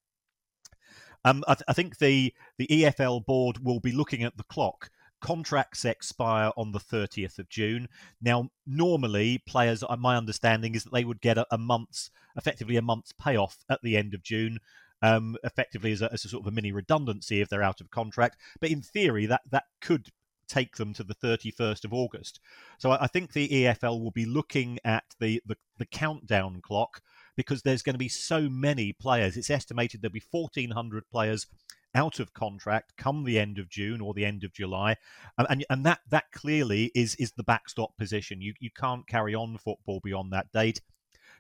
Um, 1.24 1.44
I, 1.48 1.54
th- 1.54 1.64
I 1.68 1.72
think 1.72 1.98
the 1.98 2.32
the 2.58 2.66
EFL 2.68 3.24
board 3.24 3.64
will 3.64 3.80
be 3.80 3.92
looking 3.92 4.22
at 4.22 4.36
the 4.36 4.44
clock 4.44 4.90
contracts 5.20 5.84
expire 5.84 6.50
on 6.56 6.72
the 6.72 6.78
30th 6.78 7.38
of 7.38 7.48
June. 7.48 7.88
Now, 8.20 8.50
normally, 8.66 9.38
players, 9.46 9.82
uh, 9.82 9.96
my 9.96 10.16
understanding 10.16 10.74
is 10.74 10.84
that 10.84 10.92
they 10.92 11.04
would 11.04 11.20
get 11.20 11.38
a, 11.38 11.46
a 11.50 11.58
month's, 11.58 12.10
effectively 12.36 12.76
a 12.76 12.82
month's 12.82 13.12
payoff 13.12 13.64
at 13.68 13.82
the 13.82 13.96
end 13.96 14.14
of 14.14 14.22
June, 14.22 14.58
um, 15.02 15.36
effectively 15.44 15.92
as 15.92 16.02
a, 16.02 16.12
as 16.12 16.24
a, 16.24 16.28
sort 16.28 16.44
of 16.46 16.52
a 16.52 16.54
mini 16.54 16.72
redundancy 16.72 17.40
if 17.40 17.48
they're 17.48 17.62
out 17.62 17.80
of 17.80 17.90
contract. 17.90 18.36
But 18.60 18.70
in 18.70 18.82
theory, 18.82 19.26
that, 19.26 19.42
that 19.50 19.64
could 19.80 20.08
take 20.48 20.76
them 20.76 20.94
to 20.94 21.04
the 21.04 21.14
31st 21.14 21.84
of 21.84 21.92
August. 21.92 22.40
So 22.78 22.90
I, 22.92 23.04
I 23.04 23.06
think 23.06 23.32
the 23.32 23.48
EFL 23.48 24.00
will 24.00 24.10
be 24.10 24.24
looking 24.24 24.78
at 24.84 25.04
the, 25.20 25.42
the, 25.46 25.56
the 25.78 25.86
countdown 25.86 26.60
clock 26.62 27.02
because 27.38 27.62
there's 27.62 27.82
going 27.82 27.94
to 27.94 27.98
be 27.98 28.08
so 28.08 28.48
many 28.48 28.92
players. 28.92 29.36
It's 29.36 29.48
estimated 29.48 30.02
there'll 30.02 30.12
be 30.12 30.22
1,400 30.28 31.08
players 31.08 31.46
out 31.94 32.18
of 32.18 32.34
contract 32.34 32.94
come 32.98 33.22
the 33.22 33.38
end 33.38 33.58
of 33.58 33.68
June 33.68 34.00
or 34.00 34.12
the 34.12 34.24
end 34.24 34.42
of 34.42 34.52
July, 34.52 34.96
and 35.38 35.46
and, 35.48 35.64
and 35.70 35.86
that 35.86 36.00
that 36.10 36.32
clearly 36.32 36.90
is 36.96 37.14
is 37.14 37.32
the 37.32 37.44
backstop 37.44 37.96
position. 37.96 38.42
You 38.42 38.54
you 38.58 38.70
can't 38.76 39.06
carry 39.06 39.36
on 39.36 39.56
football 39.56 40.00
beyond 40.02 40.32
that 40.32 40.52
date. 40.52 40.80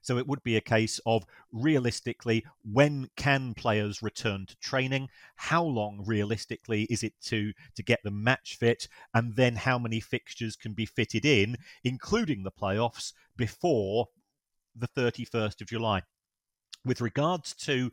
So 0.00 0.16
it 0.16 0.28
would 0.28 0.44
be 0.44 0.56
a 0.56 0.60
case 0.60 1.00
of 1.04 1.24
realistically, 1.52 2.46
when 2.62 3.10
can 3.16 3.52
players 3.52 4.00
return 4.00 4.46
to 4.46 4.56
training? 4.58 5.08
How 5.34 5.64
long 5.64 6.04
realistically 6.06 6.84
is 6.84 7.02
it 7.02 7.14
to 7.22 7.52
to 7.74 7.82
get 7.82 8.04
them 8.04 8.22
match 8.22 8.56
fit? 8.56 8.86
And 9.12 9.34
then 9.34 9.56
how 9.56 9.80
many 9.80 9.98
fixtures 9.98 10.54
can 10.54 10.74
be 10.74 10.86
fitted 10.86 11.24
in, 11.24 11.56
including 11.82 12.44
the 12.44 12.52
playoffs, 12.52 13.12
before 13.36 14.06
the 14.78 14.88
31st 14.88 15.60
of 15.60 15.68
July. 15.68 16.02
With 16.84 17.00
regards 17.00 17.54
to 17.66 17.90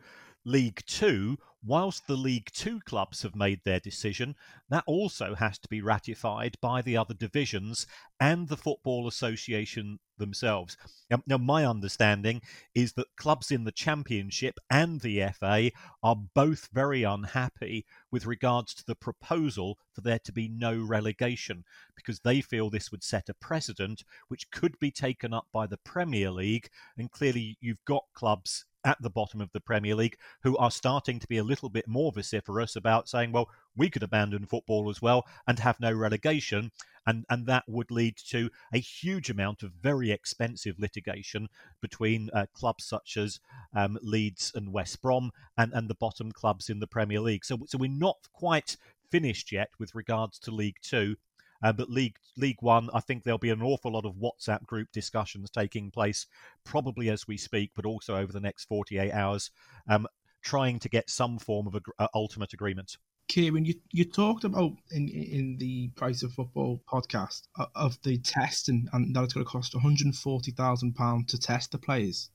League 0.48 0.84
Two, 0.86 1.40
whilst 1.64 2.06
the 2.06 2.16
League 2.16 2.52
Two 2.54 2.80
clubs 2.82 3.24
have 3.24 3.36
made 3.36 3.62
their 3.64 3.80
decision, 3.80 4.36
that 4.70 4.84
also 4.86 5.34
has 5.34 5.58
to 5.58 5.68
be 5.68 5.82
ratified 5.82 6.56
by 6.62 6.84
the 6.84 6.96
other 6.96 7.16
divisions 7.16 7.88
and 8.20 8.48
the 8.48 8.56
Football 8.56 9.08
Association 9.08 9.98
themselves. 10.20 10.78
Now, 11.10 11.24
now, 11.26 11.40
my 11.40 11.66
understanding 11.66 12.42
is 12.76 12.94
that 12.94 13.16
clubs 13.18 13.50
in 13.50 13.64
the 13.64 13.72
Championship 13.72 14.60
and 14.70 15.02
the 15.02 15.28
FA 15.34 15.72
are 16.04 16.16
both 16.16 16.70
very 16.72 17.02
unhappy 17.02 17.86
with 18.12 18.28
regards 18.28 18.76
to 18.76 18.86
the 18.86 18.96
proposal 18.96 19.80
for 19.94 20.02
there 20.02 20.20
to 20.20 20.32
be 20.32 20.48
no 20.48 20.80
relegation 20.80 21.64
because 21.96 22.20
they 22.20 22.40
feel 22.40 22.70
this 22.70 22.92
would 22.92 23.04
set 23.04 23.30
a 23.30 23.34
precedent 23.34 24.04
which 24.28 24.52
could 24.52 24.78
be 24.80 24.92
taken 24.92 25.34
up 25.34 25.48
by 25.52 25.66
the 25.66 25.78
Premier 25.78 26.30
League. 26.30 26.70
And 26.98 27.12
clearly, 27.12 27.58
you've 27.60 27.84
got 27.86 28.04
clubs 28.14 28.66
at 28.86 29.02
the 29.02 29.10
bottom 29.10 29.42
of 29.42 29.52
the 29.52 29.60
Premier 29.60 29.96
League 29.96 30.18
who 30.44 30.56
are 30.58 30.72
starting 30.72 31.20
to 31.20 31.28
be 31.28 31.38
a 31.38 31.44
little 31.44 31.70
bit 31.70 31.88
more 31.88 32.12
vociferous 32.12 32.76
about 32.76 33.10
saying, 33.10 33.32
well, 33.32 33.50
we 33.76 33.90
could 33.90 34.04
abandon 34.04 34.46
football 34.46 34.90
as 34.90 35.02
well 35.02 35.26
and 35.48 35.60
have 35.60 35.80
no 35.80 35.92
relegation. 35.92 36.72
And, 37.08 37.26
and 37.30 37.46
that 37.48 37.66
would 37.68 37.92
lead 37.92 38.18
to 38.30 38.50
a 38.74 38.80
huge 38.80 39.30
amount 39.30 39.62
of 39.62 39.72
very 39.74 40.12
expensive 40.12 40.80
litigation 40.80 41.50
between 41.82 42.30
uh, 42.34 42.46
clubs 42.54 42.86
such 42.86 43.18
as 43.18 43.40
um, 43.76 43.98
Leeds 44.02 44.52
and 44.56 44.72
West 44.72 45.02
Brom 45.02 45.32
and, 45.58 45.72
and 45.74 45.88
the 45.88 45.96
bottom 45.96 46.32
clubs 46.32 46.70
in 46.70 46.80
the 46.80 46.88
Premier 46.88 47.20
League. 47.20 47.46
So, 47.46 47.58
so 47.68 47.78
we're 47.78 47.90
not 47.90 48.28
quite 48.34 48.78
finished 49.12 49.52
yet 49.52 49.70
with 49.80 49.94
regards 49.94 50.40
to 50.40 50.52
League 50.52 50.78
Two. 50.82 51.16
Uh, 51.64 51.74
but 51.74 51.90
League 51.90 52.18
League 52.38 52.62
One, 52.62 52.90
I 52.94 53.00
think 53.00 53.24
there'll 53.24 53.38
be 53.38 53.50
an 53.50 53.62
awful 53.62 53.94
lot 53.94 54.06
of 54.06 54.16
WhatsApp 54.16 54.66
group 54.66 54.90
discussions 54.92 55.50
taking 55.50 55.92
place, 55.92 56.28
probably 56.64 57.10
as 57.10 57.28
we 57.28 57.38
speak, 57.38 57.72
but 57.76 57.86
also 57.86 58.16
over 58.16 58.32
the 58.32 58.40
next 58.40 58.66
48 58.66 59.12
hours, 59.12 59.52
um, 59.90 60.08
trying 60.42 60.80
to 60.80 60.90
get 60.90 61.10
some 61.10 61.40
form 61.40 61.68
of 61.68 61.76
a, 61.76 61.82
uh, 61.98 62.08
ultimate 62.14 62.54
agreement. 62.54 62.98
Kieran, 63.28 63.66
you, 63.66 63.74
you 63.92 64.06
talked 64.06 64.44
about 64.44 64.74
in 64.92 65.10
in 65.10 65.58
the 65.58 65.88
Price 65.90 66.22
of 66.22 66.34
Football 66.34 66.82
podcast 66.88 67.48
uh, 67.58 67.66
of 67.74 68.00
the 68.04 68.20
test 68.20 68.70
and, 68.70 68.88
and 68.94 69.16
that 69.16 69.24
it's 69.24 69.34
going 69.34 69.46
to 69.46 69.52
cost 69.52 69.74
140,000 69.74 70.94
pounds 70.94 71.32
to 71.32 71.40
test 71.40 71.72
the 71.72 71.80
players. 71.80 72.30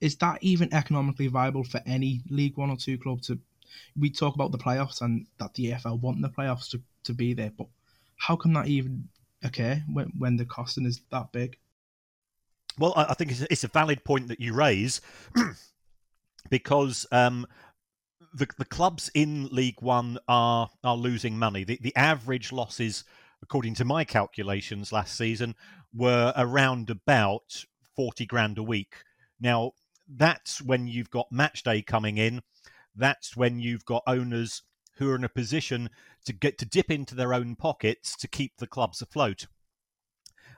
Is 0.00 0.16
that 0.16 0.38
even 0.42 0.72
economically 0.72 1.26
viable 1.26 1.64
for 1.64 1.82
any 1.84 2.22
League 2.30 2.56
One 2.56 2.70
or 2.70 2.76
Two 2.76 2.96
club 2.98 3.20
to? 3.22 3.38
We 3.96 4.08
talk 4.08 4.34
about 4.34 4.50
the 4.50 4.58
playoffs 4.58 5.02
and 5.02 5.26
that 5.38 5.52
the 5.54 5.72
EFL 5.72 6.00
want 6.00 6.22
the 6.22 6.30
playoffs 6.30 6.70
to, 6.70 6.80
to 7.04 7.12
be 7.12 7.34
there, 7.34 7.52
but 7.56 7.66
how 8.18 8.36
can 8.36 8.52
that 8.52 8.66
even 8.66 9.08
occur 9.42 9.82
when, 9.92 10.12
when 10.18 10.36
the 10.36 10.44
costing 10.44 10.86
is 10.86 11.00
that 11.10 11.32
big? 11.32 11.56
Well, 12.78 12.92
I 12.96 13.14
think 13.14 13.32
it's 13.50 13.64
a 13.64 13.68
valid 13.68 14.04
point 14.04 14.28
that 14.28 14.40
you 14.40 14.54
raise 14.54 15.00
because 16.50 17.06
um, 17.10 17.44
the 18.32 18.46
the 18.56 18.64
clubs 18.64 19.10
in 19.14 19.48
League 19.48 19.82
One 19.82 20.18
are 20.28 20.68
are 20.84 20.96
losing 20.96 21.36
money. 21.36 21.64
The 21.64 21.78
the 21.82 21.96
average 21.96 22.52
losses, 22.52 23.02
according 23.42 23.74
to 23.74 23.84
my 23.84 24.04
calculations 24.04 24.92
last 24.92 25.16
season, 25.16 25.56
were 25.92 26.32
around 26.36 26.88
about 26.88 27.64
forty 27.96 28.26
grand 28.26 28.58
a 28.58 28.62
week. 28.62 28.94
Now 29.40 29.72
that's 30.08 30.62
when 30.62 30.86
you've 30.86 31.10
got 31.10 31.32
match 31.32 31.64
day 31.64 31.82
coming 31.82 32.16
in 32.16 32.42
that's 32.98 33.36
when 33.36 33.60
you've 33.60 33.84
got 33.84 34.02
owners 34.06 34.62
who 34.98 35.10
are 35.10 35.16
in 35.16 35.24
a 35.24 35.28
position 35.28 35.88
to 36.24 36.32
get 36.32 36.58
to 36.58 36.66
dip 36.66 36.90
into 36.90 37.14
their 37.14 37.32
own 37.32 37.56
pockets 37.56 38.16
to 38.16 38.28
keep 38.28 38.56
the 38.58 38.66
clubs 38.66 39.00
afloat. 39.00 39.46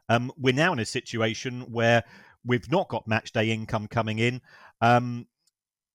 Um, 0.08 0.32
we're 0.36 0.54
now 0.54 0.72
in 0.72 0.78
a 0.78 0.84
situation 0.84 1.70
where 1.70 2.02
we've 2.44 2.70
not 2.70 2.88
got 2.88 3.06
match 3.06 3.32
day 3.32 3.50
income 3.50 3.86
coming 3.86 4.18
in. 4.18 4.40
Um, 4.80 5.26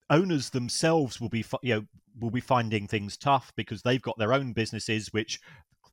owners 0.08 0.50
themselves 0.50 1.20
will 1.20 1.28
be, 1.28 1.44
you 1.62 1.74
know, 1.74 1.84
will 2.18 2.30
be 2.30 2.40
finding 2.40 2.86
things 2.86 3.16
tough 3.16 3.52
because 3.56 3.82
they've 3.82 4.00
got 4.00 4.16
their 4.16 4.32
own 4.32 4.52
businesses 4.52 5.12
which 5.12 5.40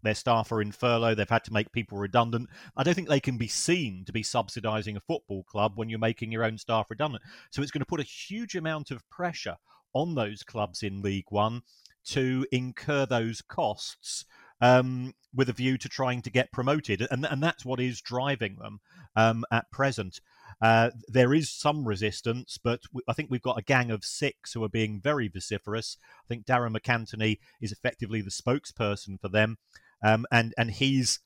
their 0.04 0.14
staff 0.14 0.52
are 0.52 0.62
in 0.62 0.72
furlough. 0.72 1.16
They've 1.16 1.30
had 1.30 1.44
to 1.46 1.54
make 1.54 1.72
people 1.72 1.98
redundant. 1.98 2.50
I 2.78 2.84
don't 2.84 2.94
think 2.94 3.10
they 3.10 3.20
can 3.20 3.38
be 3.38 3.48
seen 3.48 4.04
to 4.06 4.14
be 4.14 4.24
subsidising 4.24 4.96
a 4.96 5.02
football 5.02 5.44
club 5.44 5.74
when 5.76 5.90
you're 5.90 6.00
making 6.00 6.32
your 6.32 6.44
own 6.44 6.58
staff 6.58 6.88
redundant. 6.90 7.24
So 7.50 7.62
it's 7.62 7.72
going 7.72 7.80
to 7.82 7.86
put 7.86 8.00
a 8.00 8.04
huge 8.04 8.56
amount 8.56 8.92
of 8.92 9.08
pressure 9.10 9.56
on 9.94 10.16
those 10.16 10.44
clubs 10.44 10.84
in 10.84 11.02
League 11.02 11.28
One 11.30 11.62
to 12.06 12.46
incur 12.52 13.06
those 13.06 13.42
costs 13.42 14.26
um, 14.62 15.14
with 15.34 15.50
a 15.50 15.54
view 15.54 15.78
to 15.78 15.90
trying 15.90 16.22
to 16.22 16.30
get 16.30 16.52
promoted, 16.52 17.06
and 17.12 17.26
and 17.26 17.44
that's 17.44 17.66
what 17.66 17.80
is 17.80 18.02
driving 18.02 18.56
them 18.56 18.80
um, 19.16 19.44
at 19.52 19.70
present. 19.72 20.22
Uh, 20.62 20.92
there 21.08 21.34
is 21.34 21.52
some 21.52 21.86
resistance, 21.86 22.58
but 22.64 22.82
I 23.08 23.14
think 23.14 23.30
we've 23.30 23.42
got 23.42 23.58
a 23.58 23.64
gang 23.64 23.92
of 23.92 24.06
six 24.06 24.54
who 24.54 24.64
are 24.64 24.70
being 24.70 25.02
very 25.02 25.28
vociferous. 25.28 25.98
I 26.24 26.28
think 26.28 26.46
Darren 26.46 26.76
MacAnthony 26.78 27.40
is 27.60 27.72
effectively 27.72 28.22
the 28.22 28.30
spokesperson 28.30 29.20
for 29.20 29.28
them, 29.30 29.58
um, 30.02 30.26
and 30.32 30.54
and 30.58 30.72
he's 30.72 31.20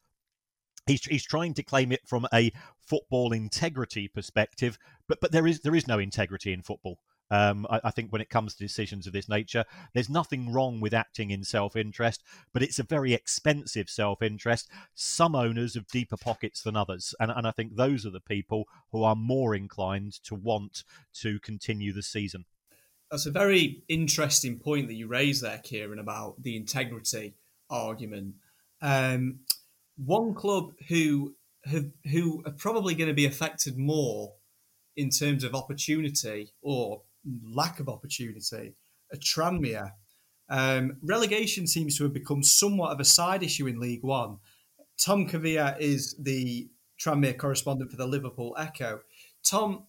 he's 0.88 1.05
he's 1.05 1.25
trying 1.25 1.53
to 1.55 1.63
claim 1.63 1.91
it 1.91 2.07
from 2.07 2.25
a 2.34 2.51
football 2.79 3.34
integrity 3.34 4.07
perspective, 4.07 4.79
but 5.07 5.19
but 5.22 5.31
there 5.31 5.46
is 5.46 5.60
there 5.62 5.75
is 5.75 5.88
no 5.88 6.00
integrity 6.00 6.53
in 6.53 6.63
football. 6.63 6.98
Um, 7.29 7.67
I, 7.69 7.81
I, 7.86 7.91
think 7.91 8.12
when 8.12 8.22
it 8.22 8.29
comes 8.29 8.53
to 8.53 8.63
decisions 8.63 9.05
of 9.05 9.13
this 9.13 9.27
nature, 9.27 9.65
there's 9.93 10.10
nothing 10.10 10.51
wrong 10.51 10.79
with 10.79 10.93
acting 10.93 11.31
in 11.31 11.43
self 11.43 11.75
interest, 11.75 12.24
but 12.53 12.63
it's 12.63 12.79
a 12.79 12.84
very 12.84 13.13
expensive 13.13 13.89
self 13.89 14.22
interest. 14.22 14.69
Some 14.96 15.36
owners 15.36 15.75
have 15.75 15.88
deeper 15.88 16.15
pockets 16.15 16.62
than 16.62 16.77
others. 16.77 17.13
And, 17.19 17.31
and 17.31 17.46
I 17.46 17.51
think 17.51 17.75
those 17.75 18.05
are 18.05 18.12
the 18.12 18.22
people 18.22 18.65
who 18.91 19.03
are 19.03 19.15
more 19.15 19.55
inclined 19.55 20.13
to 20.24 20.36
want 20.36 20.84
to 21.15 21.39
continue 21.39 21.91
the 21.91 22.03
season. 22.03 22.46
That's 23.12 23.25
a 23.25 23.31
very 23.31 23.84
interesting 23.88 24.60
point 24.60 24.88
that 24.88 24.96
you 24.96 25.07
raised 25.07 25.43
there, 25.43 25.60
Kieran, 25.60 26.00
about 26.00 26.41
the 26.41 26.55
integrity 26.55 27.36
argument. 27.69 28.36
Um, 28.81 29.39
one 29.98 30.34
club 30.34 30.74
who 30.88 31.36
have, 31.65 31.88
who 32.10 32.43
are 32.46 32.51
probably 32.51 32.96
going 32.96 33.10
to 33.10 33.13
be 33.13 33.25
affected 33.25 33.77
more 33.77 34.34
in 34.96 35.10
terms 35.10 35.43
of 35.43 35.53
opportunity 35.55 36.51
or 36.62 37.01
lack 37.43 37.79
of 37.79 37.89
opportunity 37.89 38.75
at 39.12 39.19
Tranmere. 39.19 39.91
Um, 40.50 40.98
relegation 41.03 41.67
seems 41.67 41.98
to 41.98 42.03
have 42.03 42.13
become 42.13 42.43
somewhat 42.43 42.91
of 42.91 43.00
a 43.00 43.05
side 43.05 43.43
issue 43.43 43.67
in 43.67 43.79
League 43.79 44.03
One. 44.03 44.38
Tom 44.98 45.27
Kavia 45.27 45.77
is 45.79 46.15
the 46.19 46.69
Tranmere 47.00 47.38
correspondent 47.38 47.91
for 47.91 47.98
the 47.98 48.07
Liverpool 48.07 48.55
Echo. 48.57 49.01
Tom, 49.43 49.86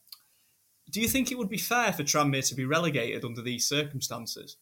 do 0.90 1.00
you 1.00 1.09
think 1.09 1.30
it 1.30 1.38
would 1.38 1.49
be 1.49 1.59
fair 1.59 1.92
for 1.92 2.02
Tranmere 2.02 2.47
to 2.49 2.54
be 2.54 2.64
relegated 2.64 3.25
under 3.25 3.42
these 3.42 3.68
circumstances? 3.68 4.57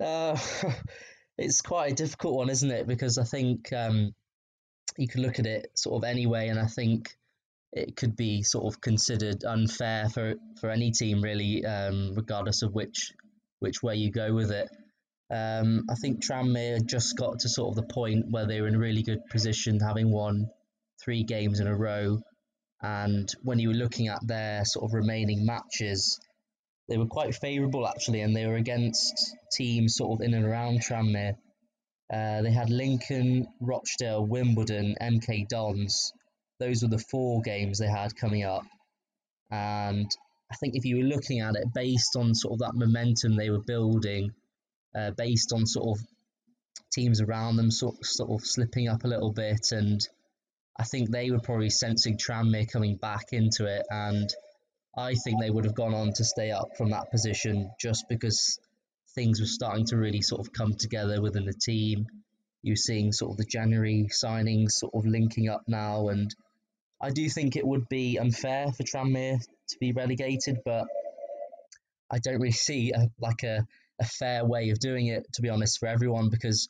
Uh, 0.00 0.36
it's 1.38 1.60
quite 1.60 1.92
a 1.92 1.94
difficult 1.94 2.34
one, 2.34 2.50
isn't 2.50 2.70
it? 2.70 2.86
Because 2.86 3.18
I 3.18 3.24
think 3.24 3.72
um, 3.72 4.14
you 4.96 5.08
can 5.08 5.22
look 5.22 5.38
at 5.38 5.46
it 5.46 5.70
sort 5.74 6.02
of 6.02 6.08
anyway, 6.08 6.48
and 6.48 6.58
I 6.58 6.66
think 6.66 7.16
it 7.72 7.96
could 7.96 8.16
be 8.16 8.42
sort 8.42 8.72
of 8.72 8.80
considered 8.80 9.44
unfair 9.44 10.08
for, 10.10 10.34
for 10.60 10.70
any 10.70 10.90
team 10.90 11.22
really, 11.22 11.64
um, 11.64 12.14
regardless 12.14 12.62
of 12.62 12.74
which 12.74 13.12
which 13.60 13.82
way 13.82 13.94
you 13.94 14.10
go 14.10 14.34
with 14.34 14.50
it. 14.50 14.68
Um, 15.30 15.86
I 15.88 15.94
think 15.94 16.22
Tranmere 16.22 16.84
just 16.84 17.16
got 17.16 17.38
to 17.40 17.48
sort 17.48 17.70
of 17.70 17.76
the 17.76 17.94
point 17.94 18.26
where 18.28 18.46
they 18.46 18.60
were 18.60 18.66
in 18.66 18.74
a 18.74 18.78
really 18.78 19.02
good 19.02 19.24
position, 19.30 19.78
having 19.80 20.10
won 20.10 20.50
three 21.02 21.22
games 21.22 21.60
in 21.60 21.68
a 21.68 21.76
row. 21.76 22.20
And 22.82 23.32
when 23.42 23.60
you 23.60 23.68
were 23.68 23.74
looking 23.74 24.08
at 24.08 24.26
their 24.26 24.64
sort 24.64 24.84
of 24.84 24.94
remaining 24.94 25.46
matches, 25.46 26.18
they 26.88 26.98
were 26.98 27.06
quite 27.06 27.36
favourable 27.36 27.86
actually, 27.86 28.20
and 28.20 28.34
they 28.34 28.46
were 28.46 28.56
against 28.56 29.14
teams 29.56 29.94
sort 29.94 30.20
of 30.20 30.26
in 30.26 30.34
and 30.34 30.44
around 30.44 30.80
Tranmere. 30.82 31.36
Uh, 32.12 32.42
they 32.42 32.50
had 32.50 32.68
Lincoln, 32.68 33.46
Rochdale, 33.60 34.26
Wimbledon, 34.26 34.96
MK 35.00 35.48
Dons, 35.48 36.12
those 36.62 36.82
were 36.82 36.88
the 36.88 37.04
four 37.10 37.42
games 37.42 37.78
they 37.78 37.88
had 37.88 38.14
coming 38.16 38.44
up. 38.44 38.64
And 39.50 40.10
I 40.50 40.54
think 40.56 40.76
if 40.76 40.84
you 40.84 40.96
were 40.96 41.14
looking 41.14 41.40
at 41.40 41.56
it 41.56 41.72
based 41.74 42.14
on 42.16 42.34
sort 42.34 42.54
of 42.54 42.58
that 42.60 42.74
momentum 42.74 43.36
they 43.36 43.50
were 43.50 43.62
building, 43.62 44.32
uh, 44.94 45.10
based 45.16 45.52
on 45.52 45.66
sort 45.66 45.98
of 45.98 46.06
teams 46.92 47.20
around 47.20 47.56
them 47.56 47.70
sort, 47.70 48.04
sort 48.04 48.30
of 48.30 48.46
slipping 48.46 48.88
up 48.88 49.04
a 49.04 49.08
little 49.08 49.32
bit, 49.32 49.72
and 49.72 50.06
I 50.78 50.84
think 50.84 51.10
they 51.10 51.30
were 51.30 51.40
probably 51.40 51.70
sensing 51.70 52.16
Tranmere 52.16 52.70
coming 52.70 52.96
back 52.96 53.32
into 53.32 53.66
it, 53.66 53.84
and 53.90 54.28
I 54.96 55.14
think 55.14 55.40
they 55.40 55.50
would 55.50 55.64
have 55.64 55.74
gone 55.74 55.94
on 55.94 56.12
to 56.14 56.24
stay 56.24 56.50
up 56.50 56.76
from 56.76 56.90
that 56.90 57.10
position 57.10 57.70
just 57.80 58.04
because 58.08 58.58
things 59.14 59.40
were 59.40 59.46
starting 59.46 59.86
to 59.86 59.96
really 59.96 60.22
sort 60.22 60.46
of 60.46 60.52
come 60.52 60.74
together 60.74 61.20
within 61.20 61.46
the 61.46 61.54
team. 61.54 62.06
You're 62.62 62.76
seeing 62.76 63.12
sort 63.12 63.32
of 63.32 63.36
the 63.38 63.44
January 63.44 64.08
signings 64.10 64.72
sort 64.72 64.94
of 64.94 65.06
linking 65.06 65.48
up 65.48 65.62
now, 65.66 66.08
and 66.08 66.34
I 67.02 67.10
do 67.10 67.28
think 67.28 67.56
it 67.56 67.66
would 67.66 67.88
be 67.88 68.18
unfair 68.18 68.70
for 68.70 68.84
Tranmere 68.84 69.40
to 69.40 69.76
be 69.80 69.92
relegated, 69.92 70.58
but 70.64 70.86
I 72.10 72.18
don't 72.18 72.40
really 72.40 72.52
see 72.52 72.92
a, 72.92 73.08
like 73.20 73.42
a, 73.42 73.66
a 74.00 74.04
fair 74.04 74.44
way 74.44 74.70
of 74.70 74.78
doing 74.78 75.08
it, 75.08 75.26
to 75.34 75.42
be 75.42 75.48
honest, 75.48 75.80
for 75.80 75.88
everyone, 75.88 76.30
because 76.30 76.68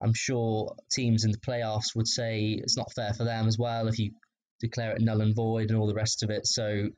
I'm 0.00 0.14
sure 0.14 0.76
teams 0.92 1.24
in 1.24 1.32
the 1.32 1.38
playoffs 1.38 1.96
would 1.96 2.06
say 2.06 2.50
it's 2.62 2.76
not 2.76 2.92
fair 2.92 3.12
for 3.12 3.24
them 3.24 3.48
as 3.48 3.58
well 3.58 3.88
if 3.88 3.98
you 3.98 4.12
declare 4.60 4.92
it 4.92 5.00
null 5.02 5.20
and 5.20 5.34
void 5.34 5.70
and 5.70 5.78
all 5.78 5.88
the 5.88 5.94
rest 5.94 6.22
of 6.22 6.30
it. 6.30 6.46
So, 6.46 6.90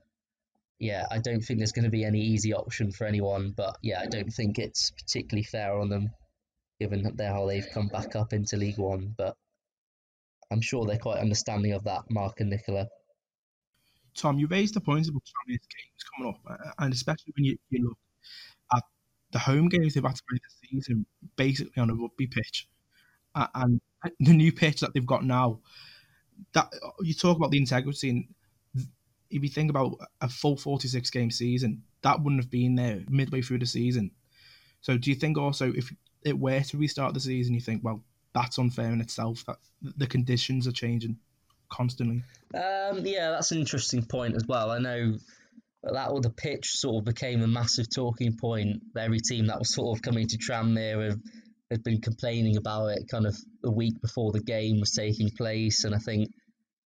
yeah, 0.78 1.06
I 1.10 1.18
don't 1.18 1.40
think 1.40 1.60
there's 1.60 1.72
going 1.72 1.84
to 1.84 1.90
be 1.90 2.04
any 2.04 2.20
easy 2.20 2.52
option 2.52 2.92
for 2.92 3.06
anyone, 3.06 3.54
but 3.56 3.76
yeah, 3.82 4.00
I 4.00 4.06
don't 4.06 4.30
think 4.30 4.58
it's 4.58 4.90
particularly 4.90 5.44
fair 5.44 5.78
on 5.78 5.88
them, 5.88 6.10
given 6.80 7.16
how 7.18 7.46
they've 7.46 7.68
come 7.72 7.88
back 7.88 8.14
up 8.14 8.34
into 8.34 8.58
League 8.58 8.78
One. 8.78 9.14
But 9.16 9.36
I'm 10.50 10.60
sure 10.60 10.86
they're 10.86 10.98
quite 10.98 11.18
understanding 11.18 11.72
of 11.72 11.84
that, 11.84 12.02
Mark 12.10 12.40
and 12.40 12.50
Nicola. 12.50 12.88
Tom, 14.14 14.38
you 14.38 14.46
raised 14.46 14.74
the 14.74 14.80
point 14.80 15.08
about 15.08 15.22
Tranmere's 15.22 15.66
games 15.66 16.04
coming 16.16 16.34
up, 16.34 16.74
and 16.78 16.92
especially 16.92 17.32
when 17.36 17.44
you, 17.44 17.58
you 17.70 17.88
look 17.88 17.98
at 18.74 18.82
the 19.32 19.38
home 19.38 19.68
games 19.68 19.94
they've 19.94 20.04
had 20.04 20.14
to 20.14 20.22
play 20.28 20.38
this 20.42 20.70
season, 20.70 21.06
basically 21.36 21.80
on 21.80 21.90
a 21.90 21.94
rugby 21.94 22.26
pitch, 22.26 22.68
and 23.34 23.80
the 24.20 24.32
new 24.32 24.52
pitch 24.52 24.80
that 24.80 24.94
they've 24.94 25.06
got 25.06 25.24
now. 25.24 25.60
That 26.52 26.72
you 27.00 27.14
talk 27.14 27.36
about 27.36 27.50
the 27.50 27.58
integrity, 27.58 28.10
and 28.10 28.24
if 29.30 29.42
you 29.42 29.48
think 29.48 29.70
about 29.70 29.98
a 30.20 30.28
full 30.28 30.56
46 30.56 31.10
game 31.10 31.30
season, 31.30 31.82
that 32.02 32.22
wouldn't 32.22 32.42
have 32.42 32.50
been 32.50 32.74
there 32.74 33.02
midway 33.08 33.40
through 33.40 33.58
the 33.58 33.66
season. 33.66 34.10
So, 34.80 34.98
do 34.98 35.10
you 35.10 35.16
think 35.16 35.38
also 35.38 35.72
if 35.72 35.92
it 36.24 36.38
were 36.38 36.60
to 36.60 36.76
restart 36.76 37.14
the 37.14 37.20
season, 37.20 37.54
you 37.54 37.60
think, 37.60 37.82
well, 37.84 38.04
that's 38.34 38.58
unfair 38.58 38.92
in 38.92 39.00
itself. 39.00 39.44
That 39.46 39.56
the 39.96 40.06
conditions 40.06 40.66
are 40.66 40.72
changing 40.72 41.18
constantly. 41.70 42.22
Um, 42.54 43.04
yeah, 43.04 43.30
that's 43.30 43.52
an 43.52 43.58
interesting 43.58 44.04
point 44.04 44.34
as 44.34 44.44
well. 44.46 44.70
I 44.70 44.78
know 44.78 45.16
that 45.82 46.10
or 46.10 46.20
the 46.20 46.30
pitch 46.30 46.70
sort 46.72 46.96
of 46.96 47.04
became 47.04 47.42
a 47.42 47.46
massive 47.46 47.86
talking 47.94 48.36
point. 48.36 48.82
Every 48.98 49.20
team 49.20 49.46
that 49.46 49.58
was 49.58 49.72
sort 49.74 49.96
of 49.96 50.02
coming 50.02 50.26
to 50.28 50.38
Tranmere 50.38 51.10
had, 51.10 51.20
had 51.70 51.84
been 51.84 52.00
complaining 52.00 52.56
about 52.56 52.88
it 52.88 53.08
kind 53.10 53.26
of 53.26 53.36
a 53.64 53.70
week 53.70 54.00
before 54.00 54.32
the 54.32 54.40
game 54.40 54.80
was 54.80 54.92
taking 54.92 55.30
place, 55.30 55.84
and 55.84 55.94
I 55.94 55.98
think 55.98 56.30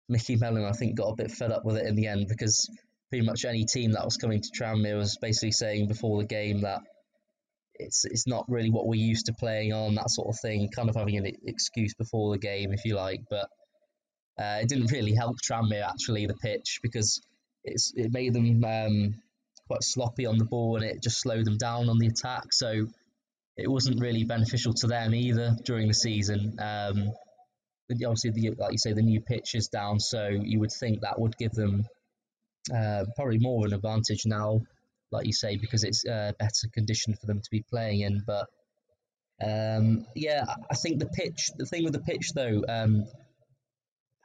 Micky 0.08 0.36
Mellon 0.36 0.64
I 0.64 0.72
think 0.72 0.96
got 0.96 1.12
a 1.12 1.16
bit 1.16 1.30
fed 1.30 1.50
up 1.50 1.64
with 1.64 1.76
it 1.76 1.86
in 1.86 1.94
the 1.94 2.08
end 2.08 2.28
because 2.28 2.68
pretty 3.10 3.24
much 3.24 3.44
any 3.44 3.64
team 3.64 3.92
that 3.92 4.04
was 4.04 4.16
coming 4.16 4.40
to 4.40 4.50
Tranmere 4.50 4.98
was 4.98 5.16
basically 5.20 5.52
saying 5.52 5.88
before 5.88 6.20
the 6.20 6.26
game 6.26 6.62
that 6.62 6.82
it's 7.74 8.04
it's 8.04 8.26
not 8.26 8.44
really 8.48 8.70
what 8.70 8.86
we're 8.86 8.94
used 8.94 9.26
to 9.26 9.32
playing 9.32 9.72
on 9.72 9.94
that 9.96 10.10
sort 10.10 10.28
of 10.28 10.40
thing. 10.40 10.68
Kind 10.74 10.88
of 10.88 10.96
having 10.96 11.16
an 11.16 11.32
excuse 11.44 11.94
before 11.94 12.32
the 12.32 12.38
game, 12.38 12.72
if 12.72 12.84
you 12.84 12.94
like, 12.94 13.20
but 13.30 13.48
uh, 14.38 14.58
it 14.62 14.68
didn't 14.68 14.92
really 14.92 15.14
help 15.14 15.36
Tranmere 15.40 15.86
actually 15.86 16.26
the 16.26 16.34
pitch 16.34 16.80
because 16.82 17.20
it's 17.64 17.92
it 17.96 18.12
made 18.12 18.32
them 18.32 18.64
um, 18.64 19.14
quite 19.66 19.82
sloppy 19.82 20.26
on 20.26 20.38
the 20.38 20.44
ball 20.44 20.76
and 20.76 20.84
it 20.84 21.02
just 21.02 21.20
slowed 21.20 21.44
them 21.44 21.56
down 21.56 21.88
on 21.88 21.98
the 21.98 22.08
attack. 22.08 22.52
So 22.52 22.86
it 23.56 23.70
wasn't 23.70 24.00
really 24.00 24.24
beneficial 24.24 24.74
to 24.74 24.86
them 24.86 25.14
either 25.14 25.56
during 25.64 25.88
the 25.88 25.94
season. 25.94 26.56
Um, 26.58 27.12
obviously, 27.90 28.30
the, 28.30 28.50
like 28.58 28.72
you 28.72 28.78
say, 28.78 28.92
the 28.92 29.02
new 29.02 29.20
pitch 29.20 29.54
is 29.54 29.68
down, 29.68 30.00
so 30.00 30.28
you 30.28 30.60
would 30.60 30.72
think 30.72 31.00
that 31.00 31.20
would 31.20 31.36
give 31.36 31.52
them 31.52 31.84
uh, 32.74 33.04
probably 33.16 33.38
more 33.38 33.66
of 33.66 33.72
an 33.72 33.76
advantage 33.76 34.22
now 34.26 34.60
like 35.14 35.26
you 35.26 35.32
say, 35.32 35.56
because 35.56 35.84
it's 35.84 36.04
a 36.04 36.34
better 36.38 36.68
condition 36.72 37.14
for 37.14 37.26
them 37.26 37.40
to 37.40 37.50
be 37.50 37.64
playing 37.70 38.00
in. 38.00 38.22
But 38.26 38.46
um, 39.42 40.06
yeah, 40.14 40.44
I 40.70 40.74
think 40.74 40.98
the 40.98 41.06
pitch, 41.06 41.50
the 41.56 41.66
thing 41.66 41.84
with 41.84 41.94
the 41.94 42.00
pitch 42.00 42.32
though, 42.34 42.62
um, 42.68 43.04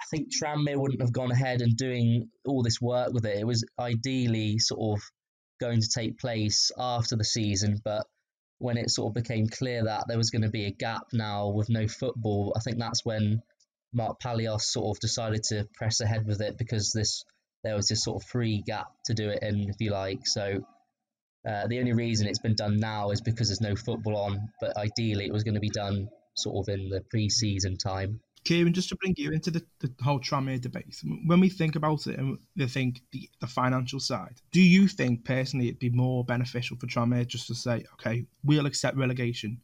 I 0.01 0.05
think 0.09 0.29
Tranmere 0.31 0.77
wouldn't 0.77 1.01
have 1.01 1.13
gone 1.13 1.31
ahead 1.31 1.61
and 1.61 1.75
doing 1.75 2.29
all 2.45 2.63
this 2.63 2.81
work 2.81 3.13
with 3.13 3.25
it. 3.25 3.37
It 3.37 3.47
was 3.47 3.65
ideally 3.79 4.57
sort 4.59 4.97
of 4.97 5.03
going 5.59 5.81
to 5.81 5.89
take 5.89 6.19
place 6.19 6.71
after 6.77 7.15
the 7.15 7.25
season, 7.25 7.79
but 7.83 8.05
when 8.59 8.77
it 8.77 8.89
sort 8.89 9.11
of 9.11 9.13
became 9.21 9.47
clear 9.47 9.85
that 9.85 10.05
there 10.07 10.17
was 10.17 10.31
going 10.31 10.41
to 10.41 10.49
be 10.49 10.65
a 10.65 10.71
gap 10.71 11.03
now 11.13 11.49
with 11.49 11.69
no 11.69 11.87
football, 11.87 12.53
I 12.55 12.59
think 12.59 12.77
that's 12.77 13.05
when 13.05 13.41
Mark 13.93 14.19
Palios 14.21 14.61
sort 14.61 14.95
of 14.95 14.99
decided 15.01 15.43
to 15.43 15.67
press 15.75 16.01
ahead 16.01 16.25
with 16.25 16.41
it 16.41 16.57
because 16.57 16.91
this 16.91 17.23
there 17.63 17.75
was 17.75 17.87
this 17.87 18.03
sort 18.03 18.21
of 18.21 18.29
free 18.29 18.63
gap 18.65 18.87
to 19.05 19.13
do 19.13 19.29
it 19.29 19.39
in, 19.41 19.69
if 19.69 19.75
you 19.79 19.91
like. 19.91 20.25
So 20.25 20.65
uh, 21.47 21.67
the 21.67 21.79
only 21.79 21.93
reason 21.93 22.27
it's 22.27 22.39
been 22.39 22.55
done 22.55 22.79
now 22.79 23.11
is 23.11 23.21
because 23.21 23.47
there's 23.47 23.61
no 23.61 23.75
football 23.75 24.17
on, 24.17 24.49
but 24.59 24.75
ideally 24.77 25.25
it 25.25 25.33
was 25.33 25.43
going 25.43 25.53
to 25.53 25.59
be 25.59 25.69
done 25.69 26.09
sort 26.33 26.67
of 26.67 26.73
in 26.73 26.89
the 26.89 27.01
pre-season 27.09 27.77
time. 27.77 28.19
Kieran, 28.45 28.73
just 28.73 28.89
to 28.89 28.95
bring 28.95 29.13
you 29.17 29.31
into 29.31 29.51
the, 29.51 29.63
the 29.79 29.91
whole 30.01 30.19
Tranmere 30.19 30.61
debate, 30.61 30.95
when 31.25 31.39
we 31.39 31.49
think 31.49 31.75
about 31.75 32.07
it 32.07 32.17
and 32.17 32.37
we 32.55 32.67
think 32.67 33.01
the, 33.11 33.29
the 33.41 33.47
financial 33.47 33.99
side, 33.99 34.41
do 34.51 34.61
you 34.61 34.87
think 34.87 35.25
personally 35.25 35.67
it'd 35.67 35.79
be 35.79 35.89
more 35.89 36.23
beneficial 36.23 36.77
for 36.77 36.87
Tranmere 36.87 37.27
just 37.27 37.47
to 37.47 37.55
say, 37.55 37.83
okay, 37.93 38.25
we'll 38.43 38.65
accept 38.65 38.97
relegation 38.97 39.59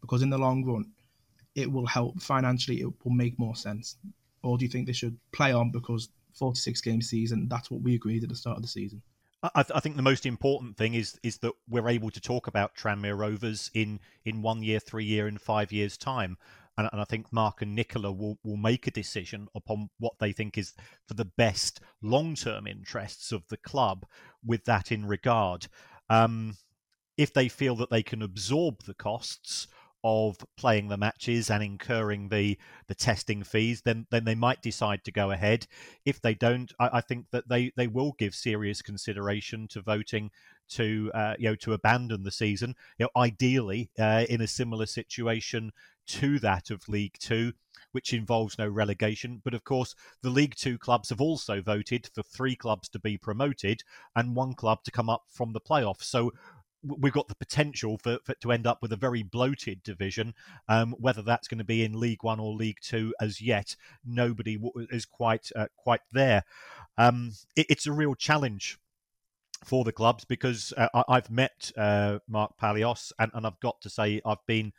because 0.00 0.22
in 0.22 0.30
the 0.30 0.38
long 0.38 0.64
run, 0.64 0.92
it 1.54 1.70
will 1.70 1.86
help 1.86 2.20
financially, 2.20 2.80
it 2.80 2.86
will 3.04 3.12
make 3.12 3.38
more 3.38 3.56
sense? 3.56 3.96
Or 4.42 4.58
do 4.58 4.64
you 4.64 4.70
think 4.70 4.86
they 4.86 4.92
should 4.92 5.18
play 5.32 5.52
on 5.52 5.70
because 5.70 6.08
46 6.34 6.80
game 6.80 7.02
season, 7.02 7.48
that's 7.48 7.70
what 7.70 7.82
we 7.82 7.94
agreed 7.94 8.22
at 8.22 8.28
the 8.28 8.36
start 8.36 8.56
of 8.56 8.62
the 8.62 8.68
season? 8.68 9.02
I, 9.42 9.62
th- 9.62 9.76
I, 9.76 9.80
think 9.80 9.94
the 9.94 10.02
most 10.02 10.26
important 10.26 10.76
thing 10.76 10.94
is 10.94 11.18
is 11.22 11.38
that 11.38 11.52
we're 11.68 11.88
able 11.88 12.10
to 12.10 12.20
talk 12.20 12.48
about 12.48 12.74
Tranmere 12.74 13.16
Rovers 13.16 13.70
in 13.72 14.00
in 14.24 14.42
one 14.42 14.62
year, 14.62 14.80
three 14.80 15.04
year, 15.04 15.26
and 15.26 15.40
five 15.40 15.70
years 15.70 15.96
time 15.96 16.38
and, 16.78 16.88
and 16.92 17.00
I 17.00 17.04
think 17.04 17.32
Mark 17.32 17.60
and 17.60 17.74
Nicola 17.74 18.12
will, 18.12 18.38
will 18.44 18.56
make 18.56 18.86
a 18.86 18.92
decision 18.92 19.48
upon 19.54 19.90
what 19.98 20.14
they 20.20 20.32
think 20.32 20.56
is 20.56 20.74
for 21.06 21.14
the 21.14 21.24
best 21.24 21.80
long 22.00 22.36
term 22.36 22.66
interests 22.66 23.32
of 23.32 23.46
the 23.48 23.56
club 23.56 24.06
with 24.46 24.64
that 24.64 24.92
in 24.92 25.04
regard. 25.04 25.66
Um, 26.08 26.56
if 27.18 27.34
they 27.34 27.48
feel 27.48 27.74
that 27.76 27.90
they 27.90 28.04
can 28.04 28.22
absorb 28.22 28.84
the 28.84 28.94
costs 28.94 29.66
of 30.04 30.38
playing 30.56 30.88
the 30.88 30.96
matches 30.96 31.50
and 31.50 31.62
incurring 31.62 32.28
the 32.28 32.58
the 32.86 32.94
testing 32.94 33.42
fees, 33.42 33.82
then 33.82 34.06
then 34.10 34.24
they 34.24 34.34
might 34.34 34.62
decide 34.62 35.04
to 35.04 35.12
go 35.12 35.30
ahead. 35.30 35.66
If 36.04 36.20
they 36.20 36.34
don't, 36.34 36.72
I, 36.78 36.90
I 36.94 37.00
think 37.00 37.26
that 37.32 37.48
they 37.48 37.72
they 37.76 37.86
will 37.86 38.14
give 38.18 38.34
serious 38.34 38.82
consideration 38.82 39.68
to 39.68 39.82
voting 39.82 40.30
to 40.70 41.10
uh, 41.14 41.34
you 41.38 41.50
know 41.50 41.56
to 41.56 41.72
abandon 41.72 42.22
the 42.22 42.30
season. 42.30 42.74
You 42.98 43.06
know, 43.06 43.20
ideally 43.20 43.90
uh, 43.98 44.24
in 44.28 44.40
a 44.40 44.46
similar 44.46 44.86
situation 44.86 45.72
to 46.08 46.38
that 46.38 46.70
of 46.70 46.88
League 46.88 47.16
Two, 47.18 47.52
which 47.92 48.12
involves 48.12 48.58
no 48.58 48.66
relegation. 48.66 49.40
But 49.44 49.54
of 49.54 49.64
course, 49.64 49.94
the 50.22 50.30
League 50.30 50.54
Two 50.54 50.78
clubs 50.78 51.10
have 51.10 51.20
also 51.20 51.60
voted 51.60 52.08
for 52.14 52.22
three 52.22 52.56
clubs 52.56 52.88
to 52.90 52.98
be 52.98 53.18
promoted 53.18 53.82
and 54.16 54.34
one 54.34 54.54
club 54.54 54.84
to 54.84 54.90
come 54.90 55.10
up 55.10 55.24
from 55.28 55.52
the 55.52 55.60
playoffs. 55.60 56.04
So 56.04 56.32
we've 56.82 57.12
got 57.12 57.28
the 57.28 57.34
potential 57.34 57.98
for, 57.98 58.18
for, 58.24 58.34
to 58.34 58.52
end 58.52 58.66
up 58.66 58.78
with 58.82 58.92
a 58.92 58.96
very 58.96 59.22
bloated 59.22 59.82
division. 59.82 60.34
Um, 60.68 60.94
whether 60.98 61.22
that's 61.22 61.48
going 61.48 61.58
to 61.58 61.64
be 61.64 61.84
in 61.84 61.98
League 61.98 62.22
One 62.22 62.40
or 62.40 62.52
League 62.52 62.78
Two, 62.82 63.14
as 63.20 63.40
yet, 63.40 63.76
nobody 64.04 64.58
is 64.90 65.04
quite 65.04 65.50
uh, 65.56 65.66
quite 65.76 66.00
there. 66.12 66.44
Um, 66.96 67.32
it, 67.56 67.66
it's 67.68 67.86
a 67.86 67.92
real 67.92 68.14
challenge 68.14 68.78
for 69.64 69.84
the 69.84 69.92
clubs 69.92 70.24
because 70.24 70.72
uh, 70.76 70.88
I, 71.08 71.16
have 71.16 71.30
met 71.30 71.72
uh, 71.76 72.18
Mark 72.28 72.52
Palios 72.60 73.12
and, 73.18 73.30
and 73.34 73.46
I've 73.46 73.58
got 73.60 73.80
to 73.80 73.90
say 73.90 74.20
I've 74.24 74.44
been 74.46 74.72